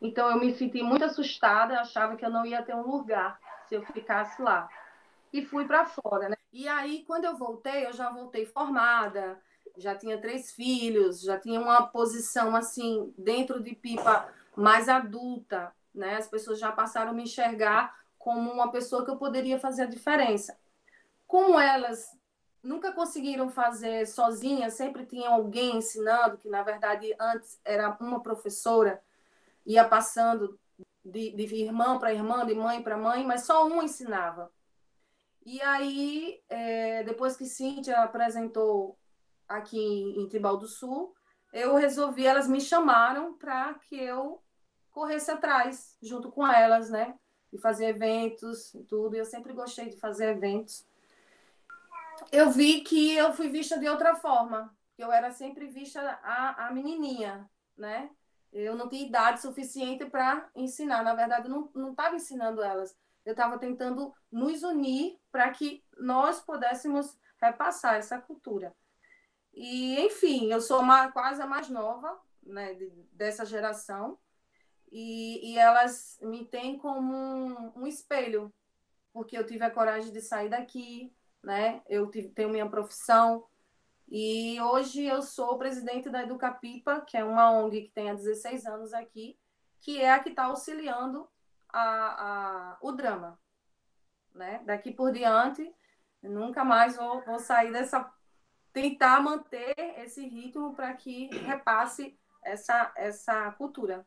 [0.01, 3.75] Então eu me senti muito assustada, achava que eu não ia ter um lugar se
[3.75, 4.69] eu ficasse lá.
[5.33, 6.37] E fui para fora, né?
[6.53, 9.41] E aí quando eu voltei, eu já voltei formada,
[9.77, 16.17] já tinha três filhos, já tinha uma posição assim dentro de pipa mais adulta, né?
[16.17, 19.87] As pessoas já passaram a me enxergar como uma pessoa que eu poderia fazer a
[19.87, 20.59] diferença.
[21.27, 22.07] Como elas
[22.63, 29.03] nunca conseguiram fazer sozinhas, sempre tinha alguém ensinando, que na verdade antes era uma professora,
[29.67, 30.59] ia passando
[31.05, 34.53] de, de irmã para irmã, de mãe para mãe, mas só um ensinava.
[35.45, 38.97] E aí, é, depois que Cíntia apresentou
[39.49, 39.79] aqui
[40.17, 41.15] em Tribal do Sul,
[41.53, 44.41] eu resolvi, elas me chamaram para que eu
[44.91, 47.15] corresse atrás, junto com elas, né?
[47.53, 49.15] E fazer eventos e tudo.
[49.15, 50.87] Eu sempre gostei de fazer eventos.
[52.31, 56.71] Eu vi que eu fui vista de outra forma, eu era sempre vista a, a
[56.71, 58.11] menininha, né?
[58.53, 61.03] Eu não tinha idade suficiente para ensinar.
[61.03, 62.97] Na verdade, eu não estava ensinando elas.
[63.25, 68.75] Eu estava tentando nos unir para que nós pudéssemos repassar essa cultura.
[69.55, 72.77] E, enfim, eu sou uma, quase a mais nova né,
[73.13, 74.19] dessa geração.
[74.91, 78.53] E, e elas me têm como um, um, espelho,
[79.13, 81.83] porque eu tive a coragem de sair daqui, né?
[81.89, 83.47] Eu tive, tenho minha profissão.
[84.07, 88.67] E hoje eu sou presidente da Educapipa, que é uma ONG que tem há 16
[88.67, 89.39] anos aqui,
[89.81, 91.27] que é a que está auxiliando
[91.73, 91.83] a,
[92.73, 93.39] a, o drama.
[94.35, 94.63] Né?
[94.65, 95.73] Daqui por diante,
[96.23, 98.11] nunca mais vou, vou sair dessa
[98.73, 104.07] tentar manter esse ritmo para que repasse essa, essa cultura.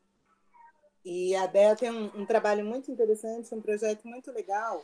[1.04, 4.84] E a Bea tem um, um, trabalho muito interessante, um projeto muito legal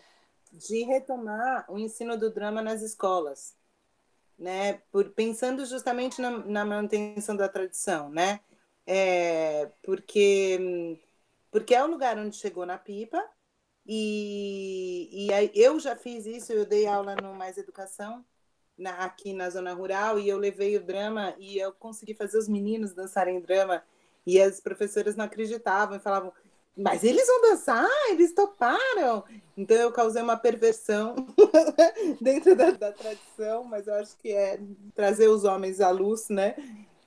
[0.51, 3.57] de retomar o ensino do drama nas escolas,
[4.37, 4.73] né?
[4.91, 8.39] Por, pensando justamente na, na manutenção da tradição, né?
[8.85, 10.99] é, porque,
[11.51, 13.21] porque é o lugar onde chegou na pipa,
[13.85, 18.25] e, e aí, eu já fiz isso, eu dei aula no Mais Educação,
[18.77, 22.47] na, aqui na zona rural, e eu levei o drama, e eu consegui fazer os
[22.47, 23.83] meninos dançarem drama,
[24.25, 26.31] e as professoras não acreditavam, e falavam,
[26.75, 29.23] mas eles vão dançar, eles toparam.
[29.57, 31.15] Então eu causei uma perversão
[32.21, 34.59] dentro da, da, tradição, mas eu acho que é
[34.95, 36.55] trazer os homens à luz, né?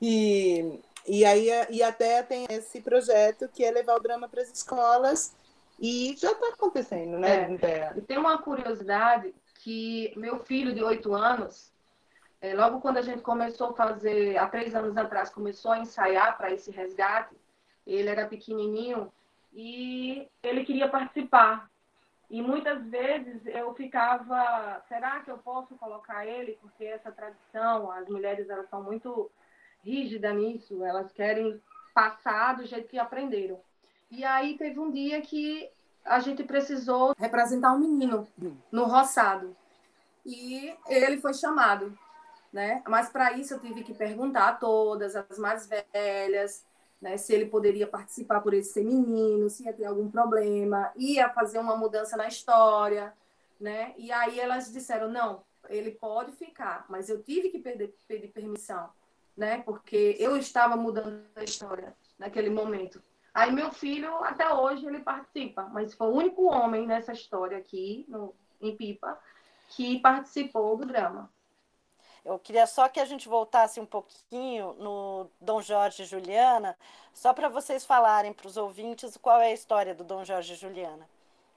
[0.02, 4.50] E, e aí e até tem esse projeto que é levar o drama para as
[4.50, 5.36] escolas
[5.78, 7.58] e já está acontecendo, né?
[7.62, 8.00] É.
[8.02, 11.72] Tem uma curiosidade que meu filho de oito anos,
[12.40, 16.36] é, logo quando a gente começou a fazer, há três anos atrás, começou a ensaiar
[16.36, 17.34] para esse resgate,
[17.86, 19.12] ele era pequenininho
[19.52, 21.70] e ele queria participar.
[22.30, 26.58] E muitas vezes eu ficava, será que eu posso colocar ele?
[26.60, 29.30] Porque essa tradição, as mulheres elas são muito
[29.84, 31.60] rígidas nisso, elas querem
[31.94, 33.60] passar do jeito que aprenderam.
[34.10, 35.68] E aí teve um dia que
[36.04, 38.26] a gente precisou representar um menino
[38.70, 39.56] no roçado.
[40.24, 41.96] E ele foi chamado,
[42.52, 42.82] né?
[42.86, 46.64] Mas para isso eu tive que perguntar a todas, as mais velhas,
[47.00, 51.28] né, se ele poderia participar por ele ser menino, se ia ter algum problema, ia
[51.28, 53.12] fazer uma mudança na história,
[53.60, 53.92] né?
[53.98, 58.88] E aí elas disseram, não, ele pode ficar, mas eu tive que pedir, pedir permissão,
[59.36, 59.62] né?
[59.62, 63.02] Porque eu estava mudando a história naquele momento.
[63.32, 68.04] Aí meu filho, até hoje, ele participa, mas foi o único homem nessa história aqui,
[68.08, 69.18] no, em Pipa,
[69.70, 71.28] que participou do drama.
[72.24, 76.76] Eu queria só que a gente voltasse um pouquinho no Dom Jorge e Juliana,
[77.12, 80.56] só para vocês falarem para os ouvintes qual é a história do Dom Jorge e
[80.56, 81.06] Juliana.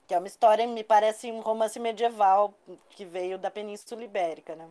[0.07, 2.53] Que é uma história, me parece, um romance medieval
[2.89, 4.67] que veio da Península Ibérica, né?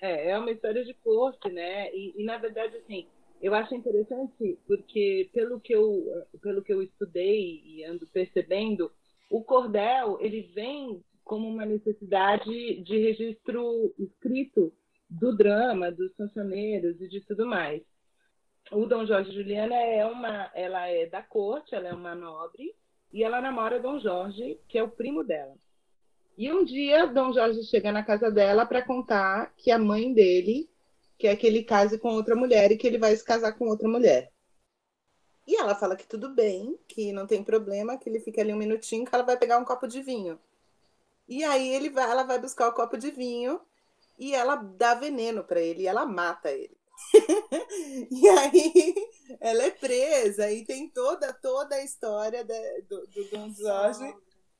[0.00, 1.92] É, é uma história de corte, né?
[1.94, 3.06] E, e na verdade, assim,
[3.40, 6.04] eu acho interessante porque pelo que eu
[6.40, 8.90] pelo que eu estudei e ando percebendo,
[9.30, 14.72] o cordel ele vem como uma necessidade de registro escrito
[15.08, 17.82] do drama, dos funcioneiros e de tudo mais.
[18.72, 22.74] O Dom Jorge Juliana é uma, ela é da corte, ela é uma nobre
[23.12, 25.54] e ela namora Dom Jorge, que é o primo dela.
[26.38, 30.70] E um dia Dom Jorge chega na casa dela para contar que a mãe dele
[31.18, 33.88] quer que ele case com outra mulher e que ele vai se casar com outra
[33.88, 34.32] mulher.
[35.44, 38.56] E ela fala que tudo bem, que não tem problema, que ele fica ali um
[38.56, 40.38] minutinho, que ela vai pegar um copo de vinho.
[41.26, 43.60] E aí ele vai, ela vai buscar o copo de vinho
[44.16, 46.78] e ela dá veneno para ele, e ela mata ele.
[48.12, 48.94] e aí
[49.40, 54.14] ela é presa e tem toda toda a história de, do, do Dom Jorge.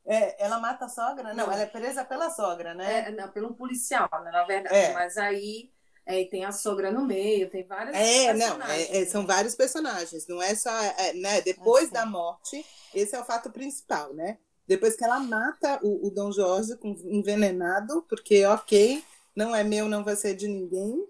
[0.08, 1.34] É, ela mata a sogra?
[1.34, 3.08] Não, não, ela é presa pela sogra, né?
[3.08, 4.74] É, não, pelo policial, né, na verdade.
[4.74, 4.94] É.
[4.94, 5.70] Mas aí
[6.06, 10.26] é, tem a sogra no meio, tem várias É, não, é, é, são vários personagens,
[10.26, 11.92] não é só, é, né, depois assim.
[11.92, 14.38] da morte, esse é o fato principal, né?
[14.66, 19.04] Depois que ela mata o, o Dom Jorge com envenenado, porque, ok,
[19.36, 21.06] não é meu, não vai ser de ninguém.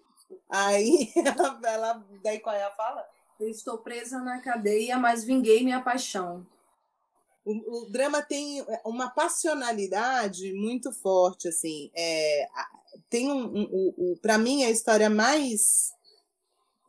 [0.51, 3.07] Aí ela, ela daí qual é a fala?
[3.39, 6.45] Eu estou presa na cadeia, mas vinguei minha paixão.
[7.51, 11.91] O, o drama tem uma passionalidade muito forte, assim.
[11.97, 12.47] É,
[13.09, 15.95] tem um, um, um para mim a história mais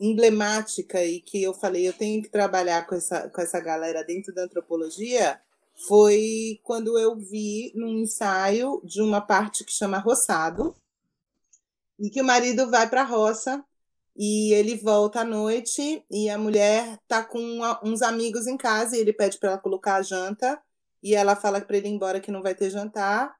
[0.02, 4.34] emblemática e que eu falei eu tenho que trabalhar com essa com essa galera dentro
[4.34, 5.40] da antropologia
[5.88, 10.76] foi quando eu vi num ensaio de uma parte que chama roçado
[12.00, 13.64] e que o marido vai para a roça
[14.22, 17.40] e ele volta à noite e a mulher tá com
[17.82, 20.62] uns amigos em casa e ele pede para ela colocar a janta
[21.02, 23.34] e ela fala para ele ir embora que não vai ter jantar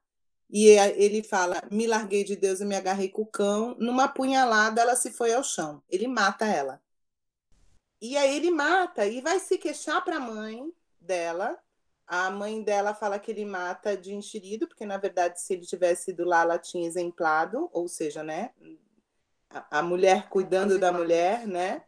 [0.48, 3.76] e ele fala: "Me larguei de Deus e me agarrei com o cão".
[3.78, 5.82] Numa punhalada ela se foi ao chão.
[5.90, 6.80] Ele mata ela.
[8.00, 11.58] E aí ele mata e vai se queixar para a mãe dela
[12.06, 16.10] a mãe dela fala que ele mata de enxerido, porque na verdade, se ele tivesse
[16.10, 18.50] ido lá, ela tinha exemplado, ou seja, né?
[19.70, 21.82] A, mulher cuidando da mulher, né?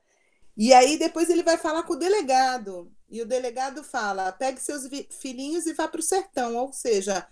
[0.56, 2.92] E aí depois ele vai falar com o delegado.
[3.08, 6.56] E o delegado fala: pegue seus filhinhos e vá para o sertão.
[6.56, 7.26] Ou seja,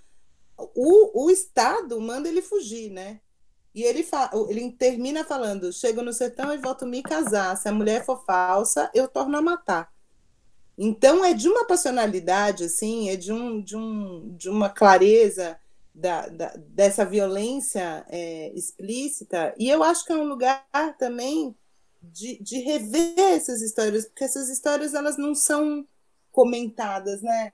[0.57, 3.21] o, o Estado manda ele fugir, né?
[3.75, 7.57] E ele, fala, ele termina falando: chego no sertão e volto me casar.
[7.57, 9.93] Se a mulher for falsa, eu torno a matar.
[10.79, 15.59] Então é de uma passionalidade, assim, é de, um, de, um, de uma clareza
[16.01, 19.55] da, da dessa violência é, explícita.
[19.59, 20.65] E eu acho que é um lugar
[20.99, 21.55] também
[22.03, 25.87] de, de rever essas histórias, porque essas histórias elas não são
[26.33, 27.53] comentadas, né?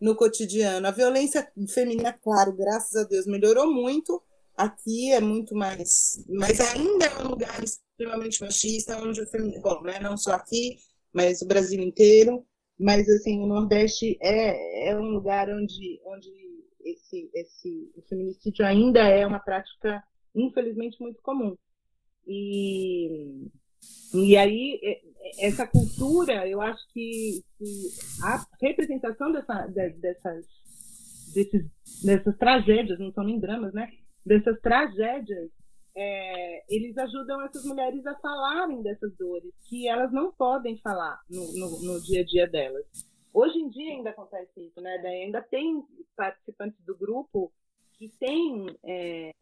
[0.00, 0.86] No cotidiano.
[0.86, 4.22] A violência feminina, claro, graças a Deus, melhorou muito.
[4.56, 6.24] Aqui é muito mais.
[6.28, 9.60] Mas ainda é um lugar extremamente machista, onde o feminino.
[9.60, 9.98] Bom, né?
[9.98, 10.78] não só aqui,
[11.12, 12.46] mas o Brasil inteiro.
[12.78, 16.30] Mas assim, o Nordeste é, é um lugar onde, onde
[16.92, 20.02] esse, esse o feminicídio ainda é uma prática,
[20.34, 21.56] infelizmente, muito comum.
[22.26, 23.48] E,
[24.14, 24.80] e aí,
[25.38, 27.88] essa cultura, eu acho que, que
[28.22, 30.46] a representação dessa, dessas,
[31.34, 31.66] desses,
[32.04, 33.90] dessas tragédias, não são nem dramas, né?
[34.24, 35.50] Dessas tragédias,
[35.96, 41.52] é, eles ajudam essas mulheres a falarem dessas dores, que elas não podem falar no,
[41.52, 42.86] no, no dia a dia delas.
[43.38, 44.96] Hoje em dia ainda acontece isso, né?
[44.96, 45.80] Ainda tem
[46.16, 47.52] participantes do grupo
[47.92, 49.32] que têm é,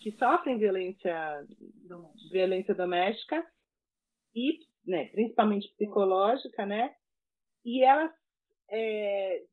[0.00, 1.46] que sofrem violência
[1.86, 2.28] doméstica.
[2.32, 3.46] violência doméstica
[4.34, 6.94] e né, principalmente psicológica, né?
[7.62, 8.10] E elas
[8.70, 9.44] é,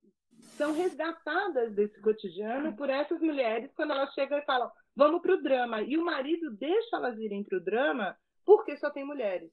[0.55, 5.43] são resgatadas desse cotidiano por essas mulheres quando elas chegam e falam vamos para o
[5.43, 9.51] drama e o marido deixa elas irem para o drama porque só tem mulheres,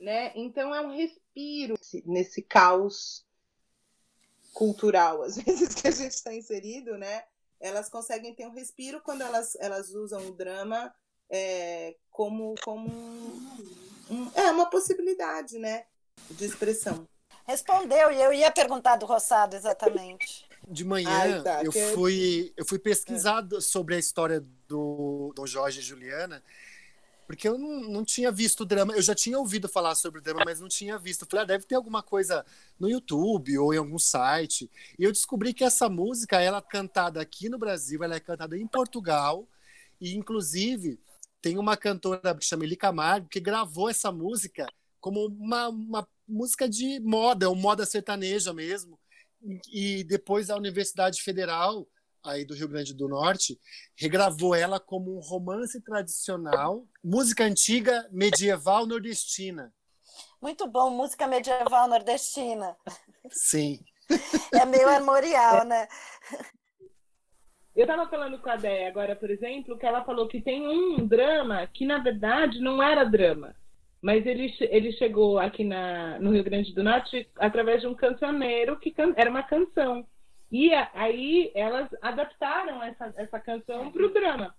[0.00, 0.32] né?
[0.34, 3.24] Então é um respiro nesse caos
[4.52, 7.22] cultural às vezes que a gente está inserido, né?
[7.60, 10.92] elas conseguem ter um respiro quando elas, elas usam o drama
[11.28, 12.88] é, como, como
[14.10, 15.84] um, é, uma possibilidade né,
[16.30, 17.06] de expressão.
[17.46, 20.48] Respondeu, e eu ia perguntar do Roçado exatamente.
[20.66, 23.60] De manhã Ai, tá, eu, fui, eu fui pesquisar é.
[23.60, 26.42] sobre a história do, do Jorge e Juliana
[27.30, 28.92] porque eu não, não tinha visto o drama.
[28.92, 31.24] Eu já tinha ouvido falar sobre o drama, mas não tinha visto.
[31.24, 32.44] Falei, ah, deve ter alguma coisa
[32.76, 34.68] no YouTube ou em algum site.
[34.98, 38.58] E eu descobri que essa música, ela é cantada aqui no Brasil, ela é cantada
[38.58, 39.48] em Portugal.
[40.00, 40.98] E, inclusive,
[41.40, 44.66] tem uma cantora que chama Eli Camargo, que gravou essa música
[45.00, 48.98] como uma, uma música de moda, uma moda sertaneja mesmo.
[49.72, 51.86] E depois a Universidade Federal
[52.24, 53.58] aí do Rio Grande do Norte,
[53.96, 59.72] regravou ela como um romance tradicional, música antiga medieval nordestina.
[60.40, 62.76] Muito bom, música medieval nordestina.
[63.30, 63.80] Sim.
[64.52, 65.86] É meio armorial, né?
[67.74, 71.06] Eu estava falando com a Déia agora, por exemplo, que ela falou que tem um
[71.06, 73.54] drama que, na verdade, não era drama.
[74.02, 78.78] Mas ele, ele chegou aqui na, no Rio Grande do Norte através de um cancioneiro
[78.78, 80.06] que can, era uma canção.
[80.50, 84.54] E aí elas adaptaram essa, essa canção para o drama.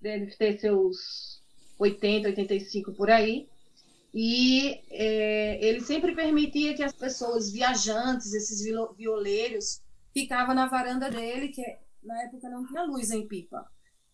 [0.00, 1.42] Deve ter seus
[1.78, 3.48] 80, 85 por aí.
[4.14, 8.62] E é, ele sempre permitia que as pessoas viajantes, esses
[8.96, 11.62] violeiros, ficavam na varanda dele, que
[12.02, 13.66] na época não tinha luz em Pipa.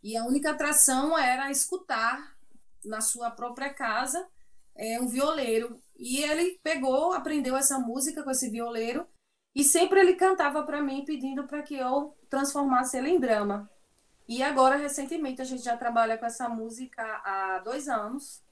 [0.02, 2.36] E a única atração era escutar
[2.84, 4.26] na sua própria casa
[4.74, 5.78] é, um violeiro.
[5.98, 9.06] E ele pegou, aprendeu essa música com esse violeiro
[9.54, 13.70] e sempre ele cantava para mim pedindo para que eu transformasse ele em drama.
[14.28, 18.42] E agora, recentemente, a gente já trabalha com essa música há dois anos,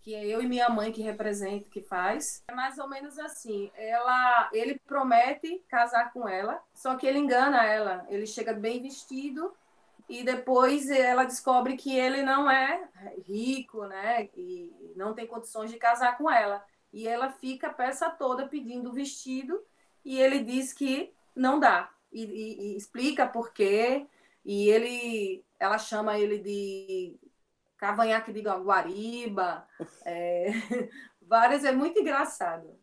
[0.00, 2.44] que é eu e minha mãe que representa, que faz.
[2.46, 3.70] É mais ou menos assim.
[3.74, 8.06] Ela, ele promete casar com ela, só que ele engana ela.
[8.08, 9.52] Ele chega bem vestido
[10.08, 12.86] e depois ela descobre que ele não é
[13.26, 14.28] rico, né?
[14.36, 16.64] E não tem condições de casar com ela.
[16.92, 19.60] E ela fica a peça toda pedindo vestido
[20.04, 21.90] e ele diz que não dá.
[22.12, 24.06] E, e, e explica por quê.
[24.44, 27.18] E ele, ela chama ele de
[27.76, 29.66] cavanhaque de guariba.
[30.04, 30.50] É,
[31.22, 32.78] várias, é muito engraçado.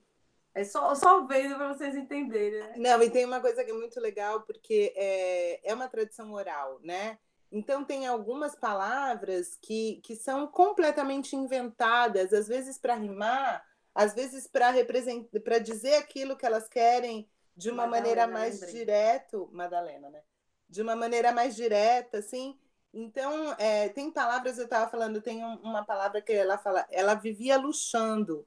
[0.54, 2.60] É só, só vendo para vocês entenderem.
[2.60, 2.74] Né?
[2.78, 6.80] Não, e tem uma coisa que é muito legal, porque é, é uma tradição oral,
[6.84, 7.18] né?
[7.52, 14.48] Então, tem algumas palavras que, que são completamente inventadas, às vezes para rimar, às vezes
[14.48, 20.10] para representar, para dizer aquilo que elas querem de uma Madalena, maneira mais direto, Madalena,
[20.10, 20.22] né?
[20.70, 22.58] De uma maneira mais direta, assim.
[22.94, 27.14] Então, é, tem palavras, eu estava falando, tem um, uma palavra que ela fala, ela
[27.14, 28.46] vivia luxando.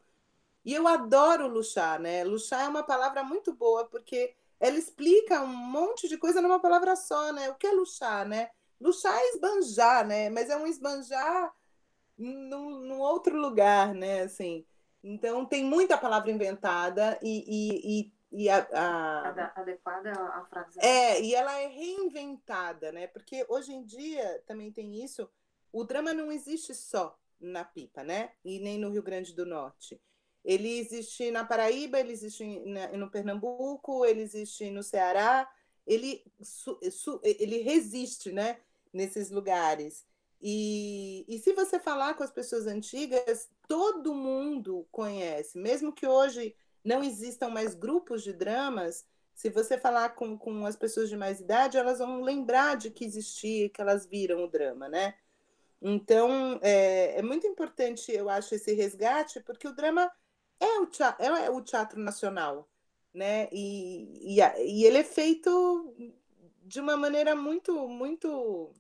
[0.65, 2.25] E eu adoro luxar, né?
[2.25, 6.97] Luxar é uma palavra muito boa, porque ela explica um monte de coisa numa palavra
[6.97, 7.51] só, né?
[7.51, 8.51] O que é luxar, né?
[8.81, 10.31] Luxar é esbanjar, né?
[10.31, 11.55] Mas é um esbanjar
[12.17, 14.23] num, num outro lugar, né?
[14.23, 14.65] Assim,
[15.07, 18.01] então, tem muita palavra inventada e, e,
[18.33, 19.61] e, e a, a...
[19.61, 20.79] adequada à frase.
[20.81, 23.07] É, e ela é reinventada, né?
[23.09, 25.29] Porque hoje em dia também tem isso.
[25.71, 28.33] O drama não existe só na Pipa, né?
[28.43, 30.01] E nem no Rio Grande do Norte.
[30.43, 32.45] Ele existe na Paraíba, ele existe
[32.97, 35.47] no Pernambuco, ele existe no Ceará.
[35.87, 36.25] Ele,
[37.23, 38.59] ele resiste, né?
[38.91, 40.07] Nesses lugares.
[40.41, 46.55] E, e se você falar com as pessoas antigas, todo mundo conhece, mesmo que hoje
[46.85, 51.41] não existam mais grupos de dramas, se você falar com, com as pessoas de mais
[51.41, 55.15] idade, elas vão lembrar de que existia, que elas viram o drama, né?
[55.83, 60.11] Então, é, é muito importante, eu acho, esse resgate, porque o drama
[60.61, 62.69] é o teatro, é o teatro nacional,
[63.13, 63.49] né?
[63.51, 65.95] E, e, e ele é feito
[66.63, 68.73] de uma maneira muito, muito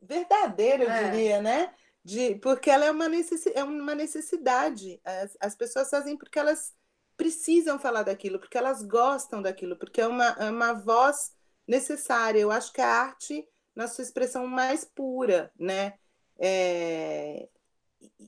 [0.00, 1.10] verdadeira, eu é.
[1.10, 1.74] diria, né?
[2.02, 5.00] De, porque ela é uma, necessi é uma necessidade.
[5.04, 6.74] As, as pessoas fazem porque elas
[7.16, 11.32] precisam falar daquilo, porque elas gostam daquilo, porque é uma, é uma voz
[11.68, 12.40] necessária.
[12.40, 15.98] Eu acho que a arte, na sua expressão mais pura, né?
[16.38, 17.48] É,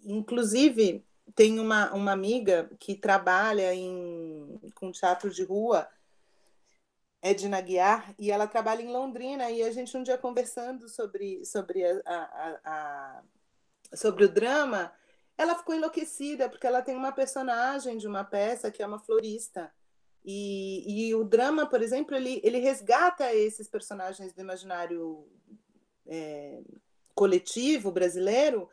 [0.05, 1.05] inclusive,
[1.35, 5.89] tem uma, uma amiga que trabalha em, com teatro de rua,
[7.23, 11.85] Edna Guiar, e ela trabalha em Londrina, e a gente um dia conversando sobre, sobre,
[11.85, 13.23] a, a, a,
[13.95, 14.93] sobre o drama,
[15.37, 19.73] ela ficou enlouquecida, porque ela tem uma personagem de uma peça que é uma florista,
[20.25, 25.27] e, e o drama, por exemplo, ele, ele resgata esses personagens do imaginário
[26.07, 26.63] é,
[27.15, 28.69] coletivo brasileiro,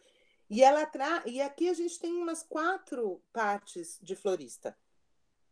[0.49, 1.23] e ela tra...
[1.25, 4.75] e aqui a gente tem umas quatro partes de florista.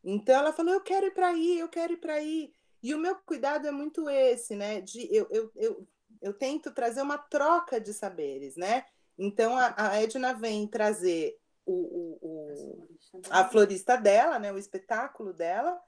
[0.03, 2.51] Então ela falou: eu quero ir para aí, eu quero ir para aí.
[2.81, 4.81] E o meu cuidado é muito esse, né?
[4.81, 5.87] De eu, eu, eu,
[6.21, 8.85] eu tento trazer uma troca de saberes, né?
[9.17, 12.87] Então a, a Edna vem trazer o, o, o,
[13.29, 14.51] a florista dela, né?
[14.51, 15.79] O espetáculo dela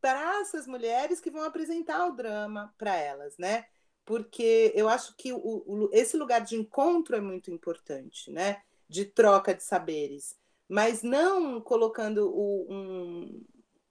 [0.00, 3.64] para essas mulheres que vão apresentar o drama para elas, né?
[4.08, 8.62] porque eu acho que o, o, esse lugar de encontro é muito importante, né?
[8.88, 10.34] De troca de saberes,
[10.66, 13.44] mas não colocando o, um,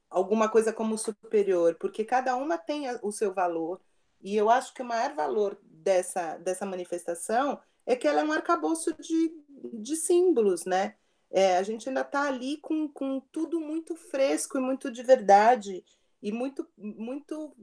[0.10, 3.80] alguma coisa como superior, porque cada uma tem o seu valor.
[4.20, 8.32] E eu acho que o maior valor dessa, dessa manifestação é que ela é um
[8.32, 9.34] arcabouço de,
[9.74, 10.96] de símbolos, né?
[11.32, 15.84] É, a gente ainda está ali com, com tudo muito fresco e muito de verdade
[16.22, 17.56] e muito muito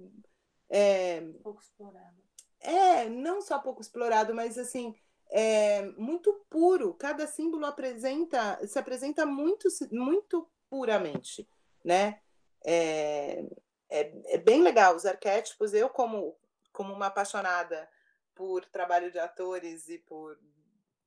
[0.68, 2.24] é, pouco explorado
[2.64, 4.94] é não só pouco explorado, mas assim
[5.30, 6.94] é muito puro.
[6.94, 11.46] Cada símbolo apresenta se apresenta muito muito puramente,
[11.84, 12.20] né?
[12.64, 13.44] É,
[13.90, 15.74] é, é bem legal os arquétipos.
[15.74, 16.34] Eu como
[16.72, 17.88] como uma apaixonada
[18.34, 20.38] por trabalho de atores e por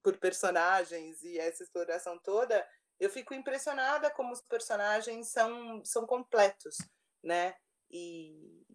[0.03, 2.65] por personagens e essa exploração toda,
[2.97, 6.77] eu fico impressionada como os personagens são são completos,
[7.21, 7.55] né?
[7.89, 8.65] E,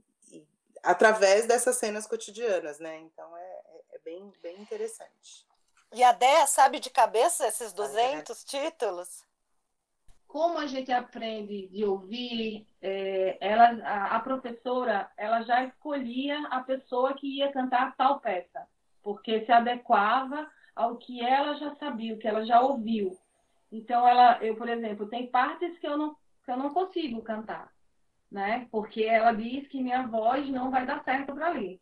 [0.82, 2.98] através dessas cenas cotidianas, né?
[2.98, 5.46] Então é, é, é bem, bem interessante.
[5.92, 9.24] E a Déia sabe de cabeça esses 200 títulos?
[10.32, 16.60] Como a gente aprende de ouvir, é, ela, a, a, professora ela já escolhia a
[16.60, 18.66] pessoa que ia cantar tal peça,
[19.02, 23.18] porque se adequava ao que ela já sabia, o que ela já ouviu.
[23.70, 27.70] Então, ela, eu, por exemplo, tem partes que eu não, que eu não consigo cantar
[28.32, 28.66] né?
[28.70, 31.80] Porque ela diz que minha voz não vai dar certo para ali.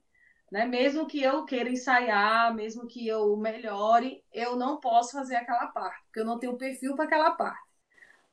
[0.50, 0.66] Né?
[0.66, 6.02] Mesmo que eu queira ensaiar, mesmo que eu melhore, eu não posso fazer aquela parte,
[6.06, 7.69] porque eu não tenho perfil para aquela parte.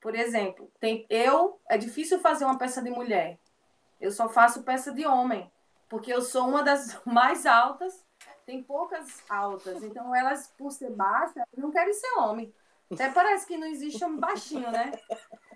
[0.07, 3.37] Por exemplo, tem eu é difícil fazer uma peça de mulher.
[3.99, 5.51] Eu só faço peça de homem,
[5.89, 8.05] porque eu sou uma das mais altas,
[8.45, 12.53] tem poucas altas, então elas por ser baixas, não querem ser homem.
[12.89, 14.93] Até parece que não existe um baixinho, né?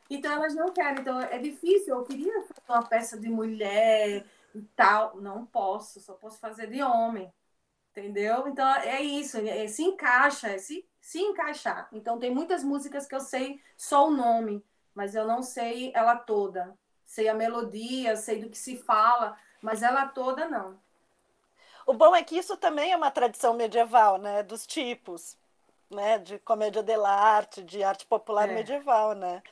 [0.10, 1.00] Então elas não querem.
[1.00, 1.96] Então é difícil.
[1.96, 5.16] Eu queria fazer uma peça de mulher e tal.
[5.22, 7.34] Não posso, só posso fazer de homem.
[7.92, 8.50] Entendeu?
[8.50, 11.90] Então é isso, é, se encaixa, é se, se encaixar.
[11.92, 14.64] Então tem muitas músicas que eu sei só o nome,
[14.96, 16.78] mas eu não sei ela toda.
[17.04, 20.80] Sei a melodia, sei do que se fala, mas ela toda não.
[21.86, 24.44] O bom é que isso também é uma tradição medieval, né?
[24.44, 25.38] Dos tipos,
[25.90, 26.20] né?
[26.20, 28.54] De comédia dell'arte, de arte popular é.
[28.54, 29.44] medieval, né?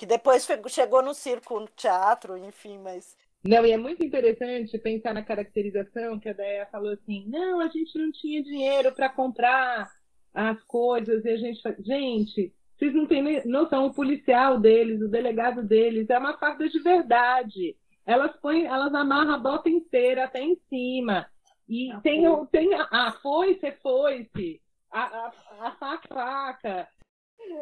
[0.00, 3.14] que depois chegou no circo, no teatro, enfim, mas.
[3.44, 7.68] Não, e é muito interessante pensar na caracterização que a Deia falou assim: não, a
[7.68, 9.92] gente não tinha dinheiro para comprar
[10.34, 11.60] as coisas, e a gente.
[11.80, 16.80] Gente, vocês não têm noção, o policial deles, o delegado deles, é uma farda de
[16.80, 17.76] verdade.
[18.06, 21.28] Elas põem, elas amarram a bota inteira até em cima.
[21.68, 24.60] E a tem, tem a, a foice, é foice,
[24.90, 26.88] a, a, a faca, faca.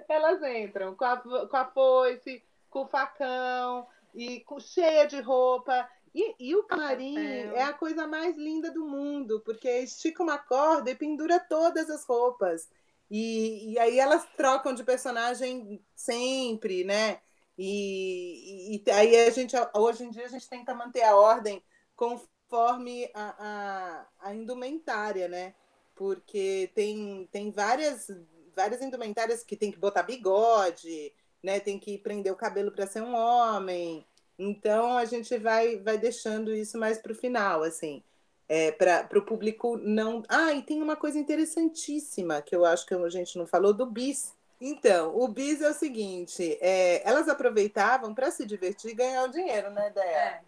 [0.08, 5.88] Elas entram com a, com a foice, com o facão, e com, cheia de roupa.
[6.18, 10.90] E, e o camarim é a coisa mais linda do mundo, porque estica uma corda
[10.90, 12.68] e pendura todas as roupas.
[13.08, 17.20] E, e aí elas trocam de personagem sempre, né?
[17.56, 21.62] E, e, aí a gente, hoje em dia, a gente tenta manter a ordem
[21.94, 25.54] conforme a, a, a indumentária, né?
[25.94, 28.08] Porque tem, tem várias
[28.56, 31.60] várias indumentárias que tem que botar bigode, né?
[31.60, 34.04] Tem que prender o cabelo para ser um homem.
[34.38, 38.02] Então a gente vai vai deixando isso mais para o final, assim,
[38.48, 40.22] é, para o público não.
[40.28, 43.86] Ah, e tem uma coisa interessantíssima que eu acho que a gente não falou do
[43.86, 49.24] bis, Então, o bis é o seguinte: é, elas aproveitavam para se divertir e ganhar
[49.24, 50.16] o dinheiro, né, Déia?
[50.16, 50.44] É.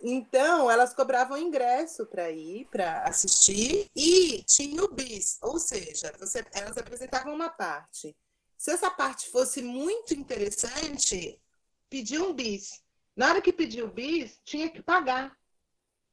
[0.00, 6.44] Então, elas cobravam ingresso para ir, para assistir, e tinha o bis, ou seja, você,
[6.52, 8.16] elas apresentavam uma parte.
[8.58, 11.40] Se essa parte fosse muito interessante,
[11.88, 12.81] pediam um bis.
[13.16, 15.36] Na hora que pediu o bis, tinha que pagar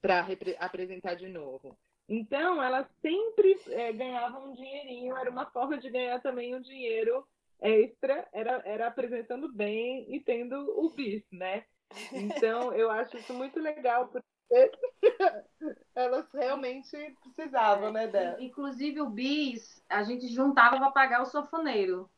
[0.01, 0.25] para
[0.59, 1.77] apresentar de novo.
[2.07, 7.25] Então, elas sempre é, ganhavam um dinheirinho, era uma forma de ganhar também um dinheiro
[7.61, 11.65] extra, era, era apresentando bem e tendo o bis, né?
[12.11, 14.25] Então, eu acho isso muito legal, porque
[15.93, 18.41] elas realmente precisavam, né, dela.
[18.41, 22.09] Inclusive, o bis, a gente juntava para pagar o sofoneiro,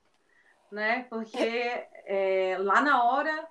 [0.72, 1.04] né?
[1.10, 1.38] Porque
[2.06, 3.48] é, lá na hora,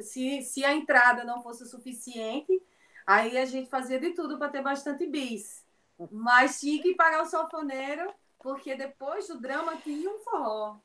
[0.00, 2.62] se, se a entrada não fosse suficiente,
[3.06, 5.64] aí a gente fazia de tudo para ter bastante bis.
[6.10, 10.76] Mas tinha que pagar o sofoneiro, porque depois do drama tinha um forró.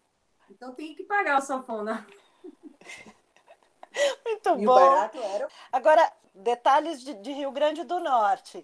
[0.50, 2.06] Então tinha que pagar o sofona.
[4.26, 5.10] Muito e bom.
[5.14, 5.48] Era...
[5.72, 8.64] Agora, detalhes de, de, Rio Grande do Norte.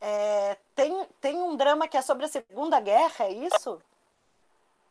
[0.00, 3.80] É, tem, tem um drama que é sobre a Segunda Guerra, é isso?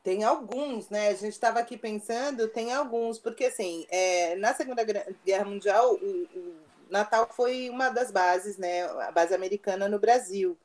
[0.04, 1.08] Tem alguns, né?
[1.08, 6.28] A gente estava aqui pensando, tem alguns, porque assim, é, na Segunda Guerra Mundial, o,
[6.36, 6.56] o,
[6.90, 8.84] Natal foi uma das bases, né?
[8.84, 10.58] A base americana no Brasil.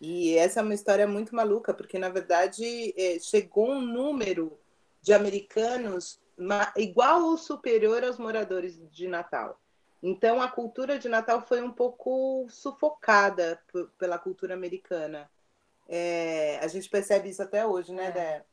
[0.00, 4.58] E essa é uma história muito maluca, porque na verdade é, chegou um número
[5.00, 6.18] de americanos
[6.76, 9.60] igual ou superior aos moradores de Natal.
[10.02, 13.60] Então, a cultura de Natal foi um pouco sufocada
[13.98, 15.30] pela cultura americana.
[15.86, 18.10] É, a gente percebe isso até hoje, né, é.
[18.10, 18.44] Dé?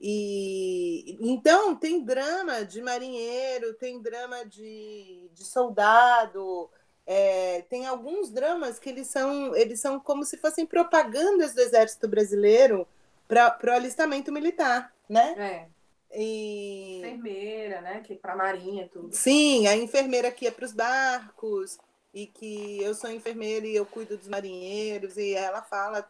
[0.00, 6.70] E então tem drama de marinheiro, tem drama de, de soldado,
[7.04, 12.06] é, tem alguns dramas que eles são, eles são como se fossem propagandas do exército
[12.06, 12.86] brasileiro
[13.26, 15.68] para o alistamento militar, né?
[16.12, 16.18] É.
[16.18, 16.98] E...
[16.98, 18.00] Enfermeira, né?
[18.00, 19.14] Que para a marinha tudo.
[19.14, 21.78] Sim, a enfermeira que ia para os barcos
[22.14, 26.08] e que eu sou enfermeira e eu cuido dos marinheiros e ela fala.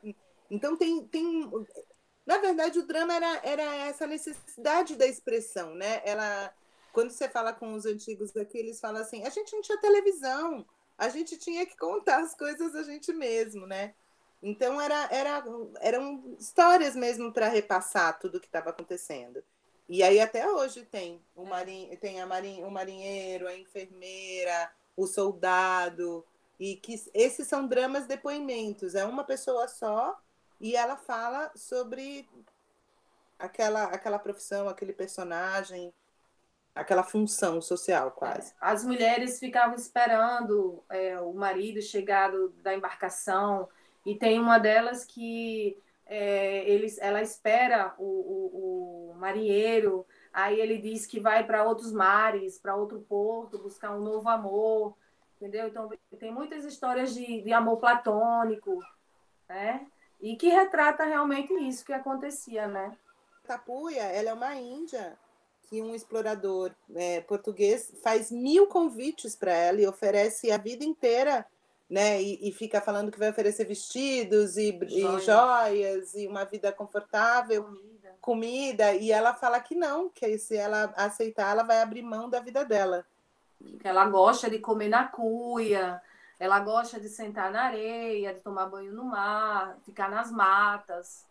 [0.50, 1.50] Então tem, tem
[2.28, 6.02] na verdade o drama era, era essa necessidade da expressão, né?
[6.04, 6.52] Ela
[6.92, 10.66] quando você fala com os antigos aqui, eles falam assim: a gente não tinha televisão,
[10.98, 13.94] a gente tinha que contar as coisas a gente mesmo, né?
[14.42, 15.42] Então era, era,
[15.80, 19.42] eram histórias mesmo para repassar tudo o que estava acontecendo.
[19.88, 21.96] E aí até hoje tem o, marin...
[21.96, 22.62] tem a marin...
[22.62, 26.22] o marinheiro, a enfermeira, o soldado,
[26.60, 30.14] e que esses são dramas depoimentos, é uma pessoa só
[30.60, 32.28] e ela fala sobre
[33.38, 35.92] aquela, aquela profissão, aquele personagem,
[36.74, 38.52] aquela função social quase.
[38.52, 38.54] É.
[38.60, 43.68] As mulheres ficavam esperando é, o marido chegar do, da embarcação
[44.04, 50.78] e tem uma delas que é, eles, ela espera o, o, o, marinheiro, aí ele
[50.78, 54.96] diz que vai para outros mares, para outro porto, buscar um novo amor,
[55.36, 55.68] entendeu?
[55.68, 58.80] Então, tem muitas histórias de, de amor platônico,
[59.48, 59.86] né?
[60.20, 62.96] E que retrata realmente isso que acontecia, né?
[63.46, 65.16] Tapuia, ela é uma índia
[65.62, 71.46] que um explorador é, português faz mil convites para ela e oferece a vida inteira
[71.88, 72.20] né?
[72.20, 75.22] E, e, fica falando que vai oferecer vestidos e joias.
[75.22, 78.16] e joias e uma vida confortável, comida.
[78.20, 78.94] comida.
[78.94, 82.64] E ela fala que não, que se ela aceitar, ela vai abrir mão da vida
[82.64, 83.06] dela.
[83.82, 86.00] Ela gosta de comer na cuia,
[86.38, 91.26] ela gosta de sentar na areia, de tomar banho no mar, ficar nas matas.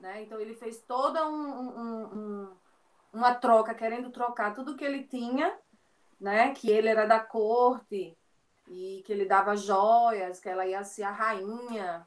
[0.00, 0.22] Né?
[0.22, 2.56] Então ele fez toda um, um, um,
[3.12, 5.56] uma troca, querendo trocar tudo que ele tinha,
[6.20, 6.52] né?
[6.52, 8.16] que ele era da corte,
[8.70, 12.06] e que ele dava joias, que ela ia ser a rainha.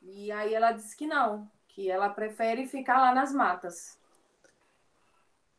[0.00, 3.98] E aí ela disse que não, que ela prefere ficar lá nas matas.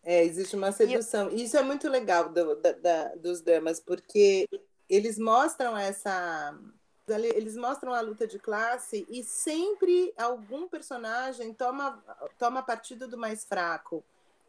[0.03, 1.29] É, existe uma sedução.
[1.29, 4.47] E isso é muito legal do, da, da, dos dramas, porque
[4.89, 6.57] eles mostram essa.
[7.07, 12.01] Eles mostram a luta de classe e sempre algum personagem toma,
[12.39, 14.01] toma partido do mais fraco.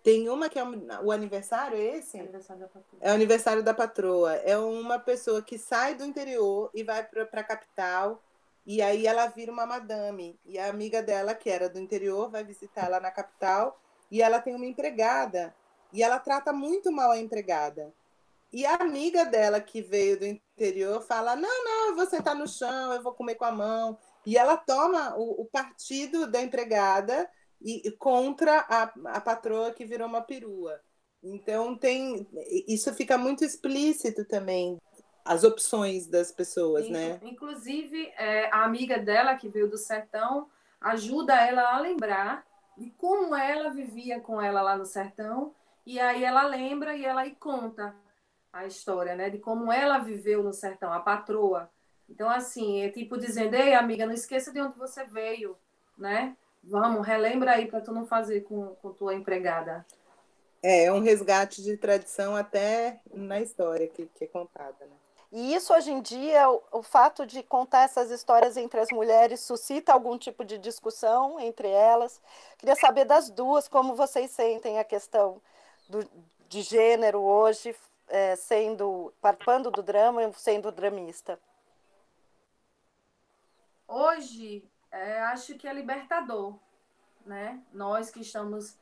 [0.04, 0.62] Tem uma que é
[1.02, 2.20] o aniversário, é esse?
[2.20, 2.70] Aniversário
[3.00, 4.34] é o aniversário da patroa.
[4.34, 8.22] É uma pessoa que sai do interior e vai para a capital.
[8.66, 10.38] E aí ela vira uma madame.
[10.44, 13.80] E a amiga dela, que era do interior, vai visitar ela na capital.
[14.10, 15.54] E ela tem uma empregada.
[15.90, 17.90] E ela trata muito mal a empregada.
[18.54, 22.46] E a amiga dela, que veio do interior, fala: Não, não, eu vou sentar no
[22.46, 23.98] chão, eu vou comer com a mão.
[24.24, 27.28] E ela toma o, o partido da empregada
[27.60, 30.80] e contra a, a patroa que virou uma perua.
[31.20, 32.28] Então tem
[32.68, 34.78] isso fica muito explícito também
[35.24, 37.18] as opções das pessoas, né?
[37.24, 40.48] Inclusive é, a amiga dela que veio do sertão
[40.80, 42.46] ajuda ela a lembrar
[42.78, 45.52] de como ela vivia com ela lá no sertão,
[45.84, 47.96] e aí ela lembra e ela aí conta
[48.54, 51.68] a história, né, de como ela viveu no sertão, a patroa.
[52.08, 55.56] Então, assim, é tipo dizendo, ei, amiga, não esqueça de onde você veio,
[55.98, 56.36] né?
[56.62, 59.84] Vamos, relembra aí para tu não fazer com, com tua empregada.
[60.62, 64.96] É, é um resgate de tradição até na história que, que é contada, né?
[65.32, 69.40] E isso hoje em dia, o, o, fato de contar essas histórias entre as mulheres
[69.40, 72.20] suscita algum tipo de discussão entre elas.
[72.56, 75.42] Queria saber das duas como vocês sentem a questão
[75.88, 76.08] do,
[76.48, 77.74] de gênero hoje,
[78.14, 81.36] é, sendo participando do drama e sendo dramista.
[83.88, 86.54] Hoje, é, acho que é libertador,
[87.26, 87.60] né?
[87.72, 88.78] Nós que estamos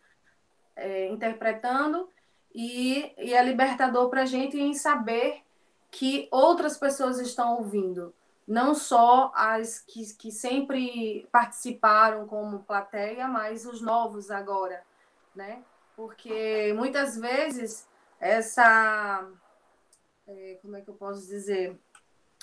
[0.76, 2.10] é, interpretando
[2.54, 5.42] e, e é libertador para a gente em saber
[5.90, 8.14] que outras pessoas estão ouvindo,
[8.46, 14.84] não só as que, que sempre participaram como plateia, mas os novos agora,
[15.34, 15.64] né?
[15.96, 17.90] Porque muitas vezes
[18.22, 19.28] essa,
[20.26, 21.78] é, como é que eu posso dizer,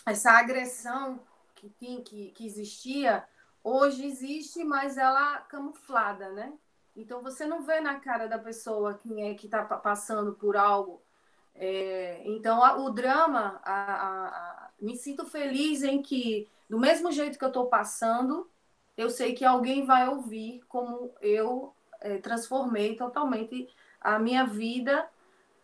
[0.05, 1.19] essa agressão
[1.55, 1.69] que,
[2.01, 3.25] que, que existia,
[3.63, 6.53] hoje existe, mas ela camuflada, né?
[6.95, 11.01] Então você não vê na cara da pessoa quem é que está passando por algo
[11.59, 17.38] é, então, a, o drama, a, a, me sinto feliz em que, do mesmo jeito
[17.38, 18.49] que eu estou passando,
[18.95, 23.67] eu sei que alguém vai ouvir como eu é, transformei totalmente
[23.99, 25.05] a minha vida,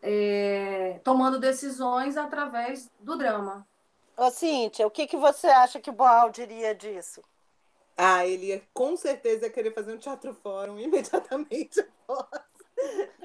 [0.06, 3.68] é, tomando decisões através do drama.
[4.16, 7.22] Ô, Cíntia, o que, que você acha que o Boal diria disso?
[7.98, 12.46] Ah, ele ia com certeza querer fazer um teatro fórum imediatamente após.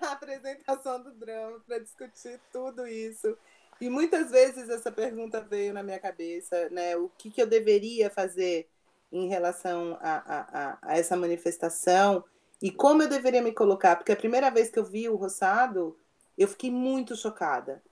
[0.00, 3.36] a apresentação do drama para discutir tudo isso.
[3.80, 6.96] E muitas vezes essa pergunta veio na minha cabeça, né?
[6.96, 8.68] O que, que eu deveria fazer
[9.12, 12.24] em relação a, a, a, essa manifestação
[12.62, 13.96] e como eu deveria me colocar?
[13.96, 15.96] Porque a primeira vez que eu vi o Roçado,
[16.40, 17.82] eu fiquei muito chocada,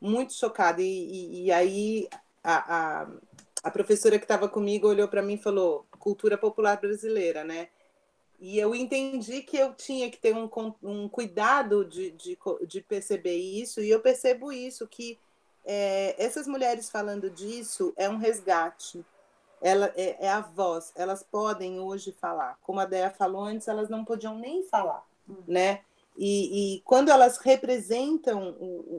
[0.00, 0.80] muito chocada.
[0.80, 2.08] E, e, e aí
[2.42, 3.08] a, a,
[3.64, 7.68] a professora que estava comigo olhou para mim e falou: cultura popular brasileira, né?
[8.40, 10.48] E eu entendi que eu tinha que ter um,
[10.82, 15.18] um cuidado de, de, de perceber isso, e eu percebo isso, que
[15.64, 19.04] é, essas mulheres falando disso é um resgate.
[19.60, 22.56] Ela é, é, a voz, elas podem hoje falar.
[22.62, 25.42] Como a Dea falou antes, elas não podiam nem falar, hum.
[25.46, 25.82] né?
[26.20, 28.56] E, e, quando elas representam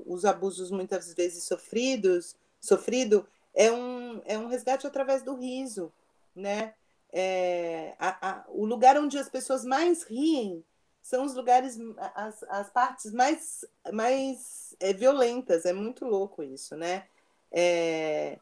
[0.07, 5.91] os abusos muitas vezes sofridos, sofrido, é um, é um resgate através do riso,
[6.34, 6.74] né?
[7.11, 10.63] é, a, a, o lugar onde as pessoas mais riem
[11.01, 11.78] são os lugares,
[12.13, 15.65] as, as partes mais, mais é, violentas.
[15.65, 17.07] É muito louco isso, né?
[17.51, 18.38] É,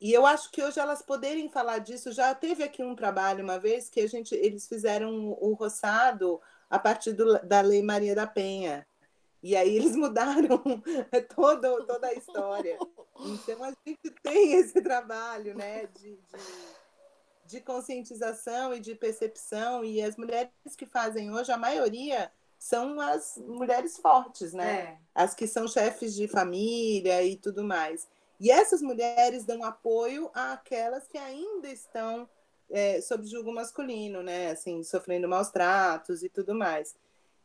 [0.00, 3.58] e eu acho que hoje elas poderem falar disso, já teve aqui um trabalho uma
[3.58, 8.26] vez que a gente, eles fizeram o roçado a partir do, da Lei Maria da
[8.26, 8.86] Penha.
[9.42, 10.62] E aí eles mudaram
[11.34, 12.78] toda, toda a história.
[13.20, 15.86] Então a gente tem esse trabalho, né?
[15.86, 16.76] de, de
[17.46, 23.36] de conscientização e de percepção, e as mulheres que fazem hoje, a maioria são as
[23.38, 24.80] mulheres fortes, né?
[24.80, 24.98] É.
[25.14, 28.08] As que são chefes de família e tudo mais.
[28.40, 32.28] E essas mulheres dão apoio àquelas que ainda estão
[32.70, 34.50] é, sob julgo masculino, né?
[34.50, 36.94] Assim, sofrendo maus tratos e tudo mais.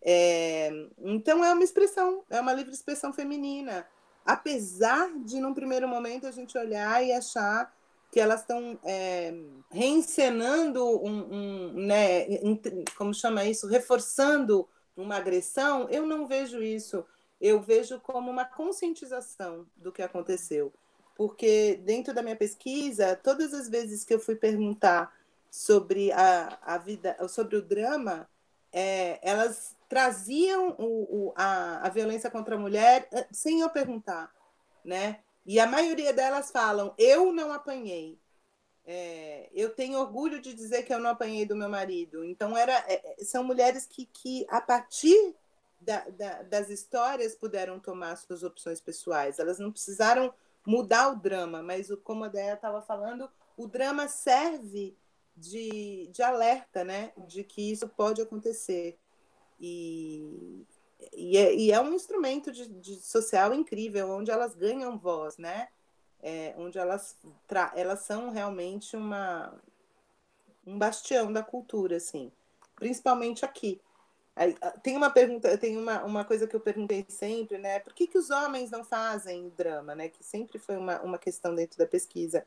[0.04, 3.86] É, então é uma expressão, é uma livre expressão feminina.
[4.26, 7.72] Apesar de, num primeiro momento, a gente olhar e achar
[8.12, 9.34] que elas estão é,
[9.72, 12.26] reencenando um, um, né,
[12.98, 14.68] como chama isso, reforçando
[14.98, 17.06] uma agressão, eu não vejo isso.
[17.40, 20.72] Eu vejo como uma conscientização do que aconteceu.
[21.22, 25.16] Porque dentro da minha pesquisa, todas as vezes que eu fui perguntar
[25.52, 28.28] sobre a, a vida, sobre o drama,
[28.74, 34.34] é, elas traziam o, o, a, a violência contra a mulher eh, sem eu perguntar,
[34.84, 35.20] né?
[35.46, 38.18] E a maioria delas falam: eu não apanhei.
[38.84, 42.26] É, eu tenho orgulho de dizer que eu não apanhei do meu marido.
[42.26, 45.36] Então, era, é, é, são mulheres que, que a partir
[45.80, 49.38] da, da, das histórias, puderam tomar suas opções pessoais.
[49.38, 50.34] Elas não precisaram
[50.66, 54.96] mudar o drama, mas, como a Déia estava falando, o drama serve
[55.36, 57.12] de, de alerta, né?
[57.28, 58.98] De que isso pode acontecer.
[59.60, 60.66] E,
[61.14, 65.70] e é, e é um instrumento de, de, social incrível, onde elas ganham voz, né?
[66.22, 67.18] É, onde elas,
[67.76, 69.60] elas são realmente uma,
[70.66, 72.32] um bastião da cultura, assim,
[72.76, 73.82] principalmente aqui.
[74.42, 77.80] Aí, tem uma pergunta, tem uma, uma coisa que eu perguntei sempre, né?
[77.80, 80.10] Por que, que os homens não fazem drama, né?
[80.10, 82.44] Que sempre foi uma, uma questão dentro da pesquisa.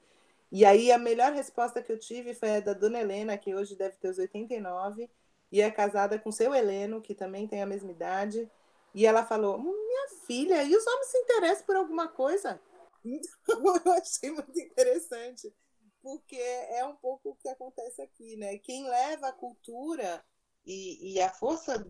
[0.51, 3.77] E aí a melhor resposta que eu tive foi a da dona Helena, que hoje
[3.77, 5.09] deve ter os 89,
[5.53, 8.51] e é casada com seu Heleno, que também tem a mesma idade.
[8.93, 12.61] E ela falou: Minha filha, e os homens se interessam por alguma coisa?
[13.05, 15.55] Então, eu achei muito interessante,
[16.03, 16.41] porque
[16.71, 18.59] é um pouco o que acontece aqui, né?
[18.59, 20.25] Quem leva a cultura
[20.67, 21.87] e, e a força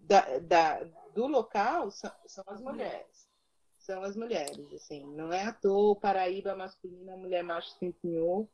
[0.00, 0.84] da, da,
[1.14, 3.28] do local são, são as mulheres.
[3.78, 5.06] São as mulheres, assim.
[5.14, 8.46] Não é à toa Paraíba masculina, mulher macho senhor,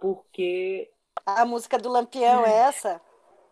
[0.00, 0.90] porque.
[1.24, 3.00] A música do Lampião é essa?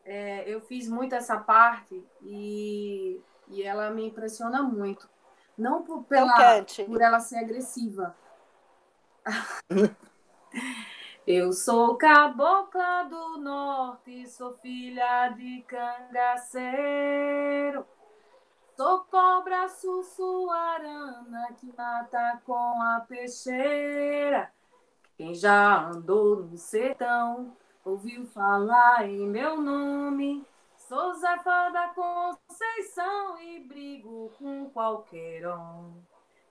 [0.04, 5.08] É, eu fiz muito essa parte e, e ela me impressiona muito.
[5.56, 8.16] Não por, pela, por ela ser agressiva.
[11.26, 16.70] eu sou cabocla do norte, sou filha de cangaceiro.
[18.76, 24.50] Sou cobra sussuarana que mata com a peixeira.
[25.16, 27.54] Quem já andou no sertão
[27.84, 30.46] ouviu falar em meu nome.
[30.78, 35.92] Sou Zefa da Conceição e brigo com qualquer um.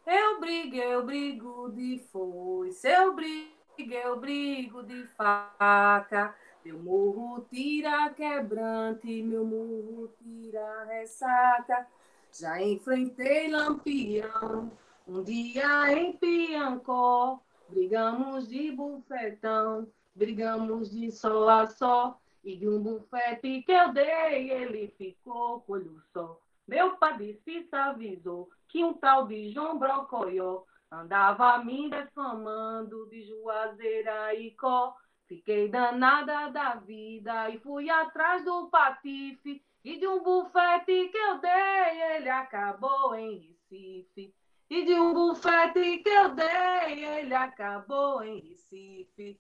[0.06, 6.36] Eu brigo, eu brigo de foice, eu brigo, eu brigo de faca.
[6.66, 11.88] Meu murro tira quebrante, meu murro tira ressaca.
[12.32, 14.72] Já enfrentei lampião,
[15.08, 17.40] um dia em Piancó.
[17.70, 22.20] Brigamos de bufetão, brigamos de sol a sol.
[22.44, 26.40] E de um bufete que eu dei, ele ficou com olho só.
[26.68, 34.52] Meu padecista avisou que um tal de João Brocoió andava me defamando de Juazeira e
[34.52, 34.96] Có.
[35.28, 39.64] Fiquei danada da vida e fui atrás do patife.
[39.84, 44.34] E de um bufete que eu dei, ele acabou em Recife.
[44.70, 49.40] E de um bufete que eu dei, ele acabou em Recife.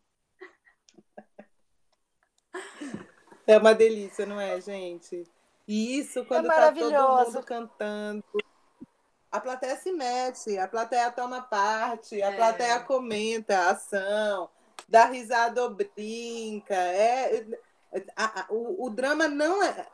[3.45, 5.27] É uma delícia, não é, gente?
[5.67, 8.23] E isso quando é tá todo mundo cantando.
[9.31, 12.35] A plateia se mete, a plateia toma parte, a é.
[12.35, 14.49] plateia comenta a ação,
[14.87, 16.73] dá risada ou brinca.
[16.73, 17.45] É,
[18.15, 19.87] a, a, o, o drama não é.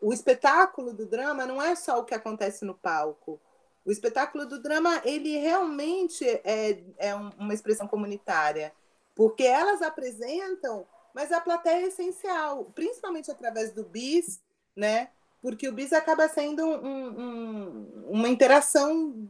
[0.00, 3.40] O espetáculo do drama não é só o que acontece no palco.
[3.84, 8.72] O espetáculo do drama, ele realmente é, é uma expressão comunitária,
[9.14, 14.42] porque elas apresentam mas a plateia é essencial, principalmente através do bis,
[14.74, 15.10] né?
[15.42, 19.28] Porque o bis acaba sendo um, um, uma interação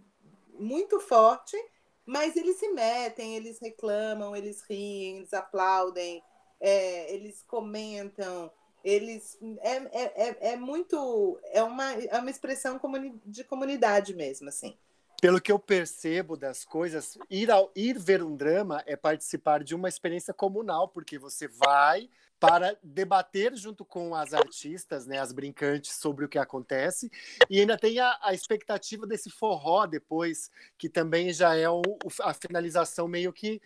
[0.59, 1.57] muito forte,
[2.05, 6.23] mas eles se metem, eles reclamam, eles riem, eles aplaudem,
[6.61, 8.53] é, eles comentam,
[8.85, 12.79] eles é, é, é, é muito é uma, é uma expressão
[13.25, 14.77] de comunidade mesmo, assim.
[15.21, 19.73] Pelo que eu percebo das coisas, ir, ao, ir ver um drama é participar de
[19.73, 22.11] uma experiência comunal, porque você vai
[22.43, 27.09] para debater junto com as artistas, né, as brincantes, sobre o que acontece,
[27.49, 31.81] e ainda tem a, a expectativa desse forró depois, que também já é o,
[32.21, 33.63] a finalização meio que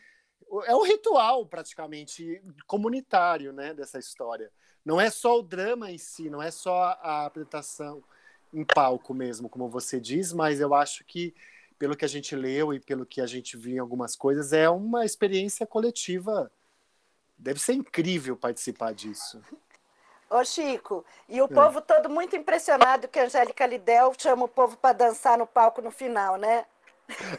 [0.67, 4.53] é um ritual praticamente comunitário, né, dessa história.
[4.85, 8.05] Não é só o drama em si, não é só a apresentação
[8.53, 11.35] em palco mesmo, como você diz, mas eu acho que,
[11.79, 14.69] pelo que a gente leu e pelo que a gente viu em algumas coisas, é
[14.69, 16.53] uma experiência coletiva.
[17.39, 19.41] Deve ser incrível participar disso.
[20.29, 21.49] Ô Chico, e o é.
[21.49, 25.81] povo todo muito impressionado que a Angélica Lidel chama o povo para dançar no palco
[25.81, 26.65] no final, né?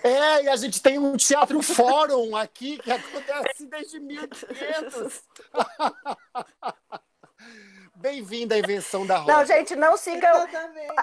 [0.02, 5.24] É, e a gente tem um teatro fórum aqui que acontece desde 1500.
[8.00, 9.34] Bem-vinda à invenção da roda.
[9.34, 10.32] Não, gente, não sigam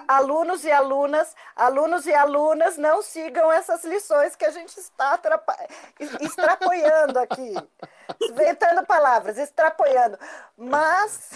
[0.06, 5.20] alunos e alunas, alunos e alunas, não sigam essas lições que a gente está
[6.20, 7.52] extrapoiando aqui,
[8.22, 10.16] inventando palavras, extrapoiando.
[10.56, 11.30] Mas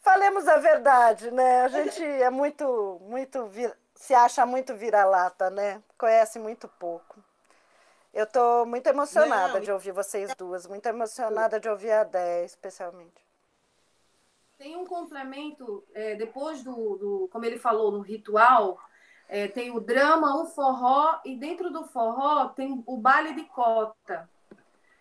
[0.00, 1.62] falemos a verdade, né?
[1.62, 3.50] A gente é muito, muito
[3.96, 5.82] se acha muito vira-lata, né?
[5.98, 7.18] Conhece muito pouco.
[8.14, 9.60] Eu estou muito emocionada não.
[9.60, 13.31] de ouvir vocês duas, muito emocionada de ouvir a Dé, especialmente.
[14.62, 18.78] Tem um complemento, é, depois do, do, como ele falou, no ritual,
[19.28, 24.30] é, tem o drama, o forró, e dentro do forró tem o baile de cota.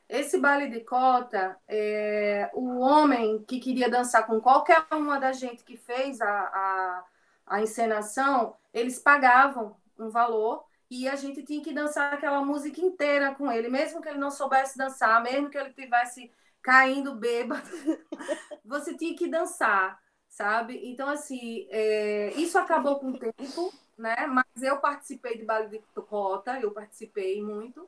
[0.09, 5.63] Esse baile de cota, é, o homem que queria dançar com qualquer uma da gente
[5.63, 7.05] que fez a, a,
[7.45, 13.35] a encenação, eles pagavam um valor e a gente tinha que dançar aquela música inteira
[13.35, 16.31] com ele, mesmo que ele não soubesse dançar, mesmo que ele tivesse
[16.61, 17.61] caindo bêbado,
[18.63, 20.79] você tinha que dançar, sabe?
[20.83, 24.27] Então, assim, é, isso acabou com o tempo, né?
[24.27, 27.87] Mas eu participei de baile de cota, eu participei muito,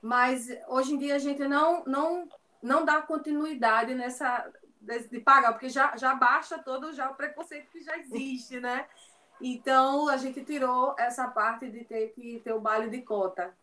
[0.00, 2.28] mas hoje em dia a gente não, não,
[2.62, 4.50] não dá continuidade nessa
[5.10, 8.86] de, pagar, porque já, já baixa todo já o preconceito que já existe, né?
[9.40, 13.54] Então, a gente tirou essa parte de ter que ter o baile de cota.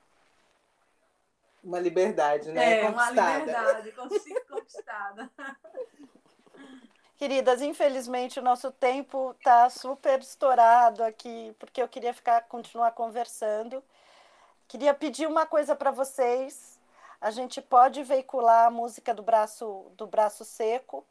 [1.64, 2.82] Uma liberdade, né?
[2.82, 3.92] É, uma liberdade
[4.50, 5.32] conquistada.
[7.16, 13.82] Queridas, infelizmente o nosso tempo está super estourado aqui, porque eu queria ficar continuar conversando.
[14.68, 16.80] Queria pedir uma coisa para vocês.
[17.22, 21.06] A gente pode veicular a música do braço do braço seco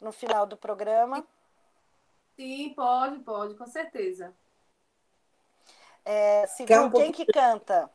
[0.00, 1.26] no final do programa?
[2.36, 4.32] Sim, pode, pode, com certeza.
[6.02, 7.90] É, Sidu, quem que canta?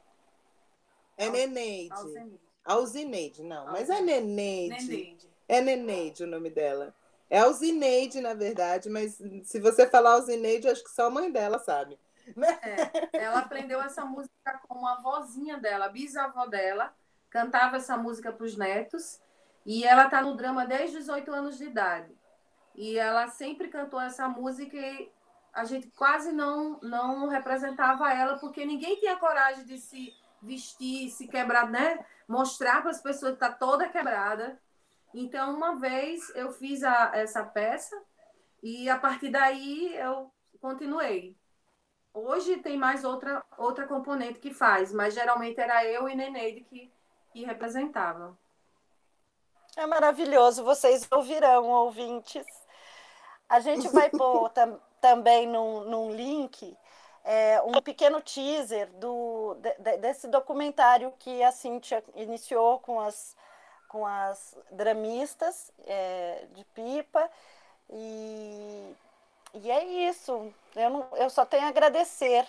[1.18, 2.39] É Neneide.
[2.63, 5.18] Alzineide, não, mas é Neneide.
[5.47, 6.95] É Neneide o nome dela.
[7.30, 11.59] É Alzineide, na verdade, mas se você falar Alzineide, acho que só a mãe dela
[11.59, 11.97] sabe.
[12.61, 16.93] É, ela aprendeu essa música com a vozinha dela, a bisavó dela,
[17.30, 19.20] cantava essa música para os netos,
[19.66, 22.11] e ela está no drama desde os oito anos de idade.
[22.74, 25.11] E ela sempre cantou essa música e
[25.53, 30.13] a gente quase não, não representava ela, porque ninguém tinha coragem de se
[30.46, 32.06] vestir, se quebrar, né?
[32.28, 34.60] Mostrar para as pessoas que está toda quebrada.
[35.14, 37.96] Então, uma vez eu fiz a, essa peça
[38.62, 40.32] e a partir daí eu
[40.62, 41.36] continuei.
[42.14, 46.91] Hoje tem mais outra, outra componente que faz, mas geralmente era eu e Neneide que,
[47.32, 48.38] que representavam.
[49.76, 52.46] É maravilhoso, vocês ouvirão, ouvintes.
[53.50, 56.78] A gente vai pôr tam, também num, num link
[57.26, 59.08] é, um pequeno teaser do,
[59.56, 63.36] de, desse documentário que a Cintia iniciou com as,
[63.88, 67.30] com as dramistas é, de pipa.
[67.89, 68.95] E,
[69.56, 70.53] e é isso.
[70.76, 72.45] Eu, não, eu só tenho a agradecer.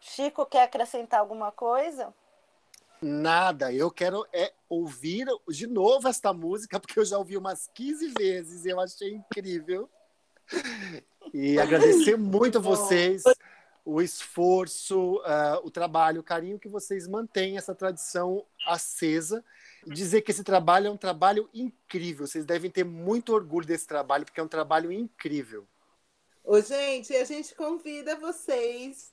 [0.00, 2.12] Chico, quer acrescentar alguma coisa?
[3.00, 8.14] Nada, eu quero é ouvir de novo esta música, porque eu já ouvi umas 15
[8.16, 9.90] vezes e eu achei incrível.
[11.32, 13.22] E agradecer muito a vocês
[13.84, 19.44] o esforço, uh, o trabalho, o carinho que vocês mantêm essa tradição acesa.
[19.86, 22.26] Dizer que esse trabalho é um trabalho incrível.
[22.26, 25.66] Vocês devem ter muito orgulho desse trabalho, porque é um trabalho incrível.
[26.44, 29.12] Ô, gente, a gente convida vocês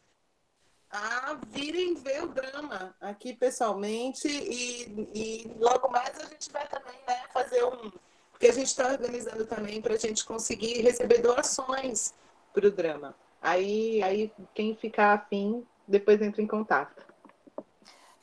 [0.91, 6.99] a virem ver o drama aqui pessoalmente e, e logo mais a gente vai também
[7.07, 7.91] né, fazer um.
[8.31, 12.13] Porque a gente está organizando também para a gente conseguir receber doações
[12.53, 13.15] para o drama.
[13.41, 17.05] Aí, aí quem ficar afim, depois entra em contato.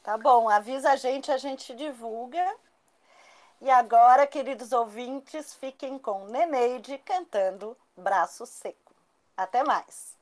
[0.03, 2.45] Tá bom, avisa a gente, a gente divulga.
[3.61, 8.95] E agora, queridos ouvintes, fiquem com Neneide cantando Braço Seco.
[9.37, 10.17] Até mais.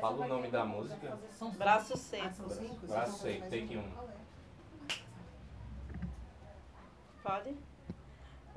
[0.00, 1.18] Fala o nome da música.
[1.56, 2.42] Braço Seco.
[2.86, 4.16] Braço Seco, take um.
[7.22, 7.56] Pode?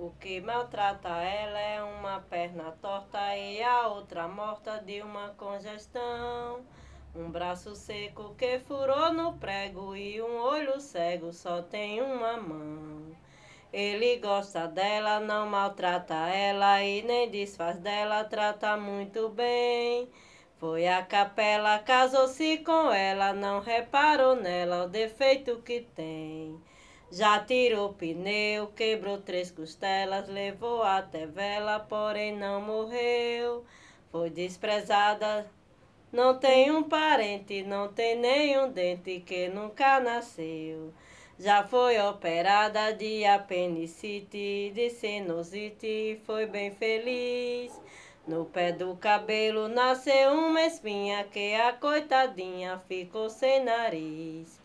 [0.02, 6.62] O que maltrata ela é uma perna torta e a outra morta de uma congestão.
[7.14, 13.12] Um braço seco que furou no prego e um olho cego só tem uma mão.
[13.74, 20.10] Ele gosta dela, não maltrata ela e nem desfaz dela, trata muito bem.
[20.56, 26.58] Foi a capela, casou-se com ela, não reparou nela o defeito que tem.
[27.12, 33.66] Já tirou pneu, quebrou três costelas, levou até vela, porém não morreu.
[34.12, 35.49] Foi desprezada,
[36.12, 40.93] não tem um parente, não tem nenhum dente que nunca nasceu.
[41.39, 47.72] Já foi operada de apendicite, de sinusite, foi bem feliz.
[48.28, 54.59] No pé do cabelo nasceu uma espinha que a coitadinha ficou sem nariz.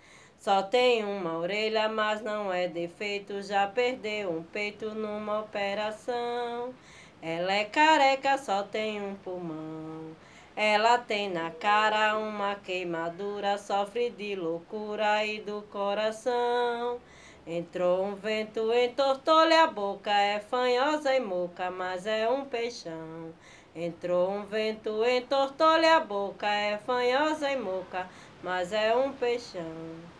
[0.45, 3.41] Só tem uma orelha, mas não é defeito.
[3.41, 6.75] Já perdeu um peito numa operação.
[7.23, 10.15] Ela é careca, só tem um pulmão.
[10.55, 17.01] Ela tem na cara uma queimadura, sofre de loucura e do coração.
[17.47, 23.33] Entrou um vento, entortou-lhe a boca, é fanhosa e moca, mas é um peixão.
[23.75, 28.07] Entrou um vento, entortou-lhe a boca, é fanhosa e moca,
[28.43, 30.13] mas é um peixão.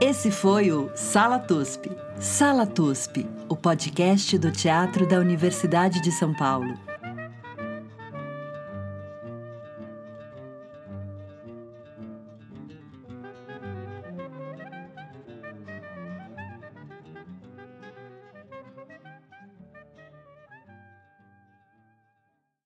[0.00, 1.90] Esse foi o Sala TUSP.
[2.20, 6.87] Sala TUSP, o podcast do Teatro da Universidade de São Paulo.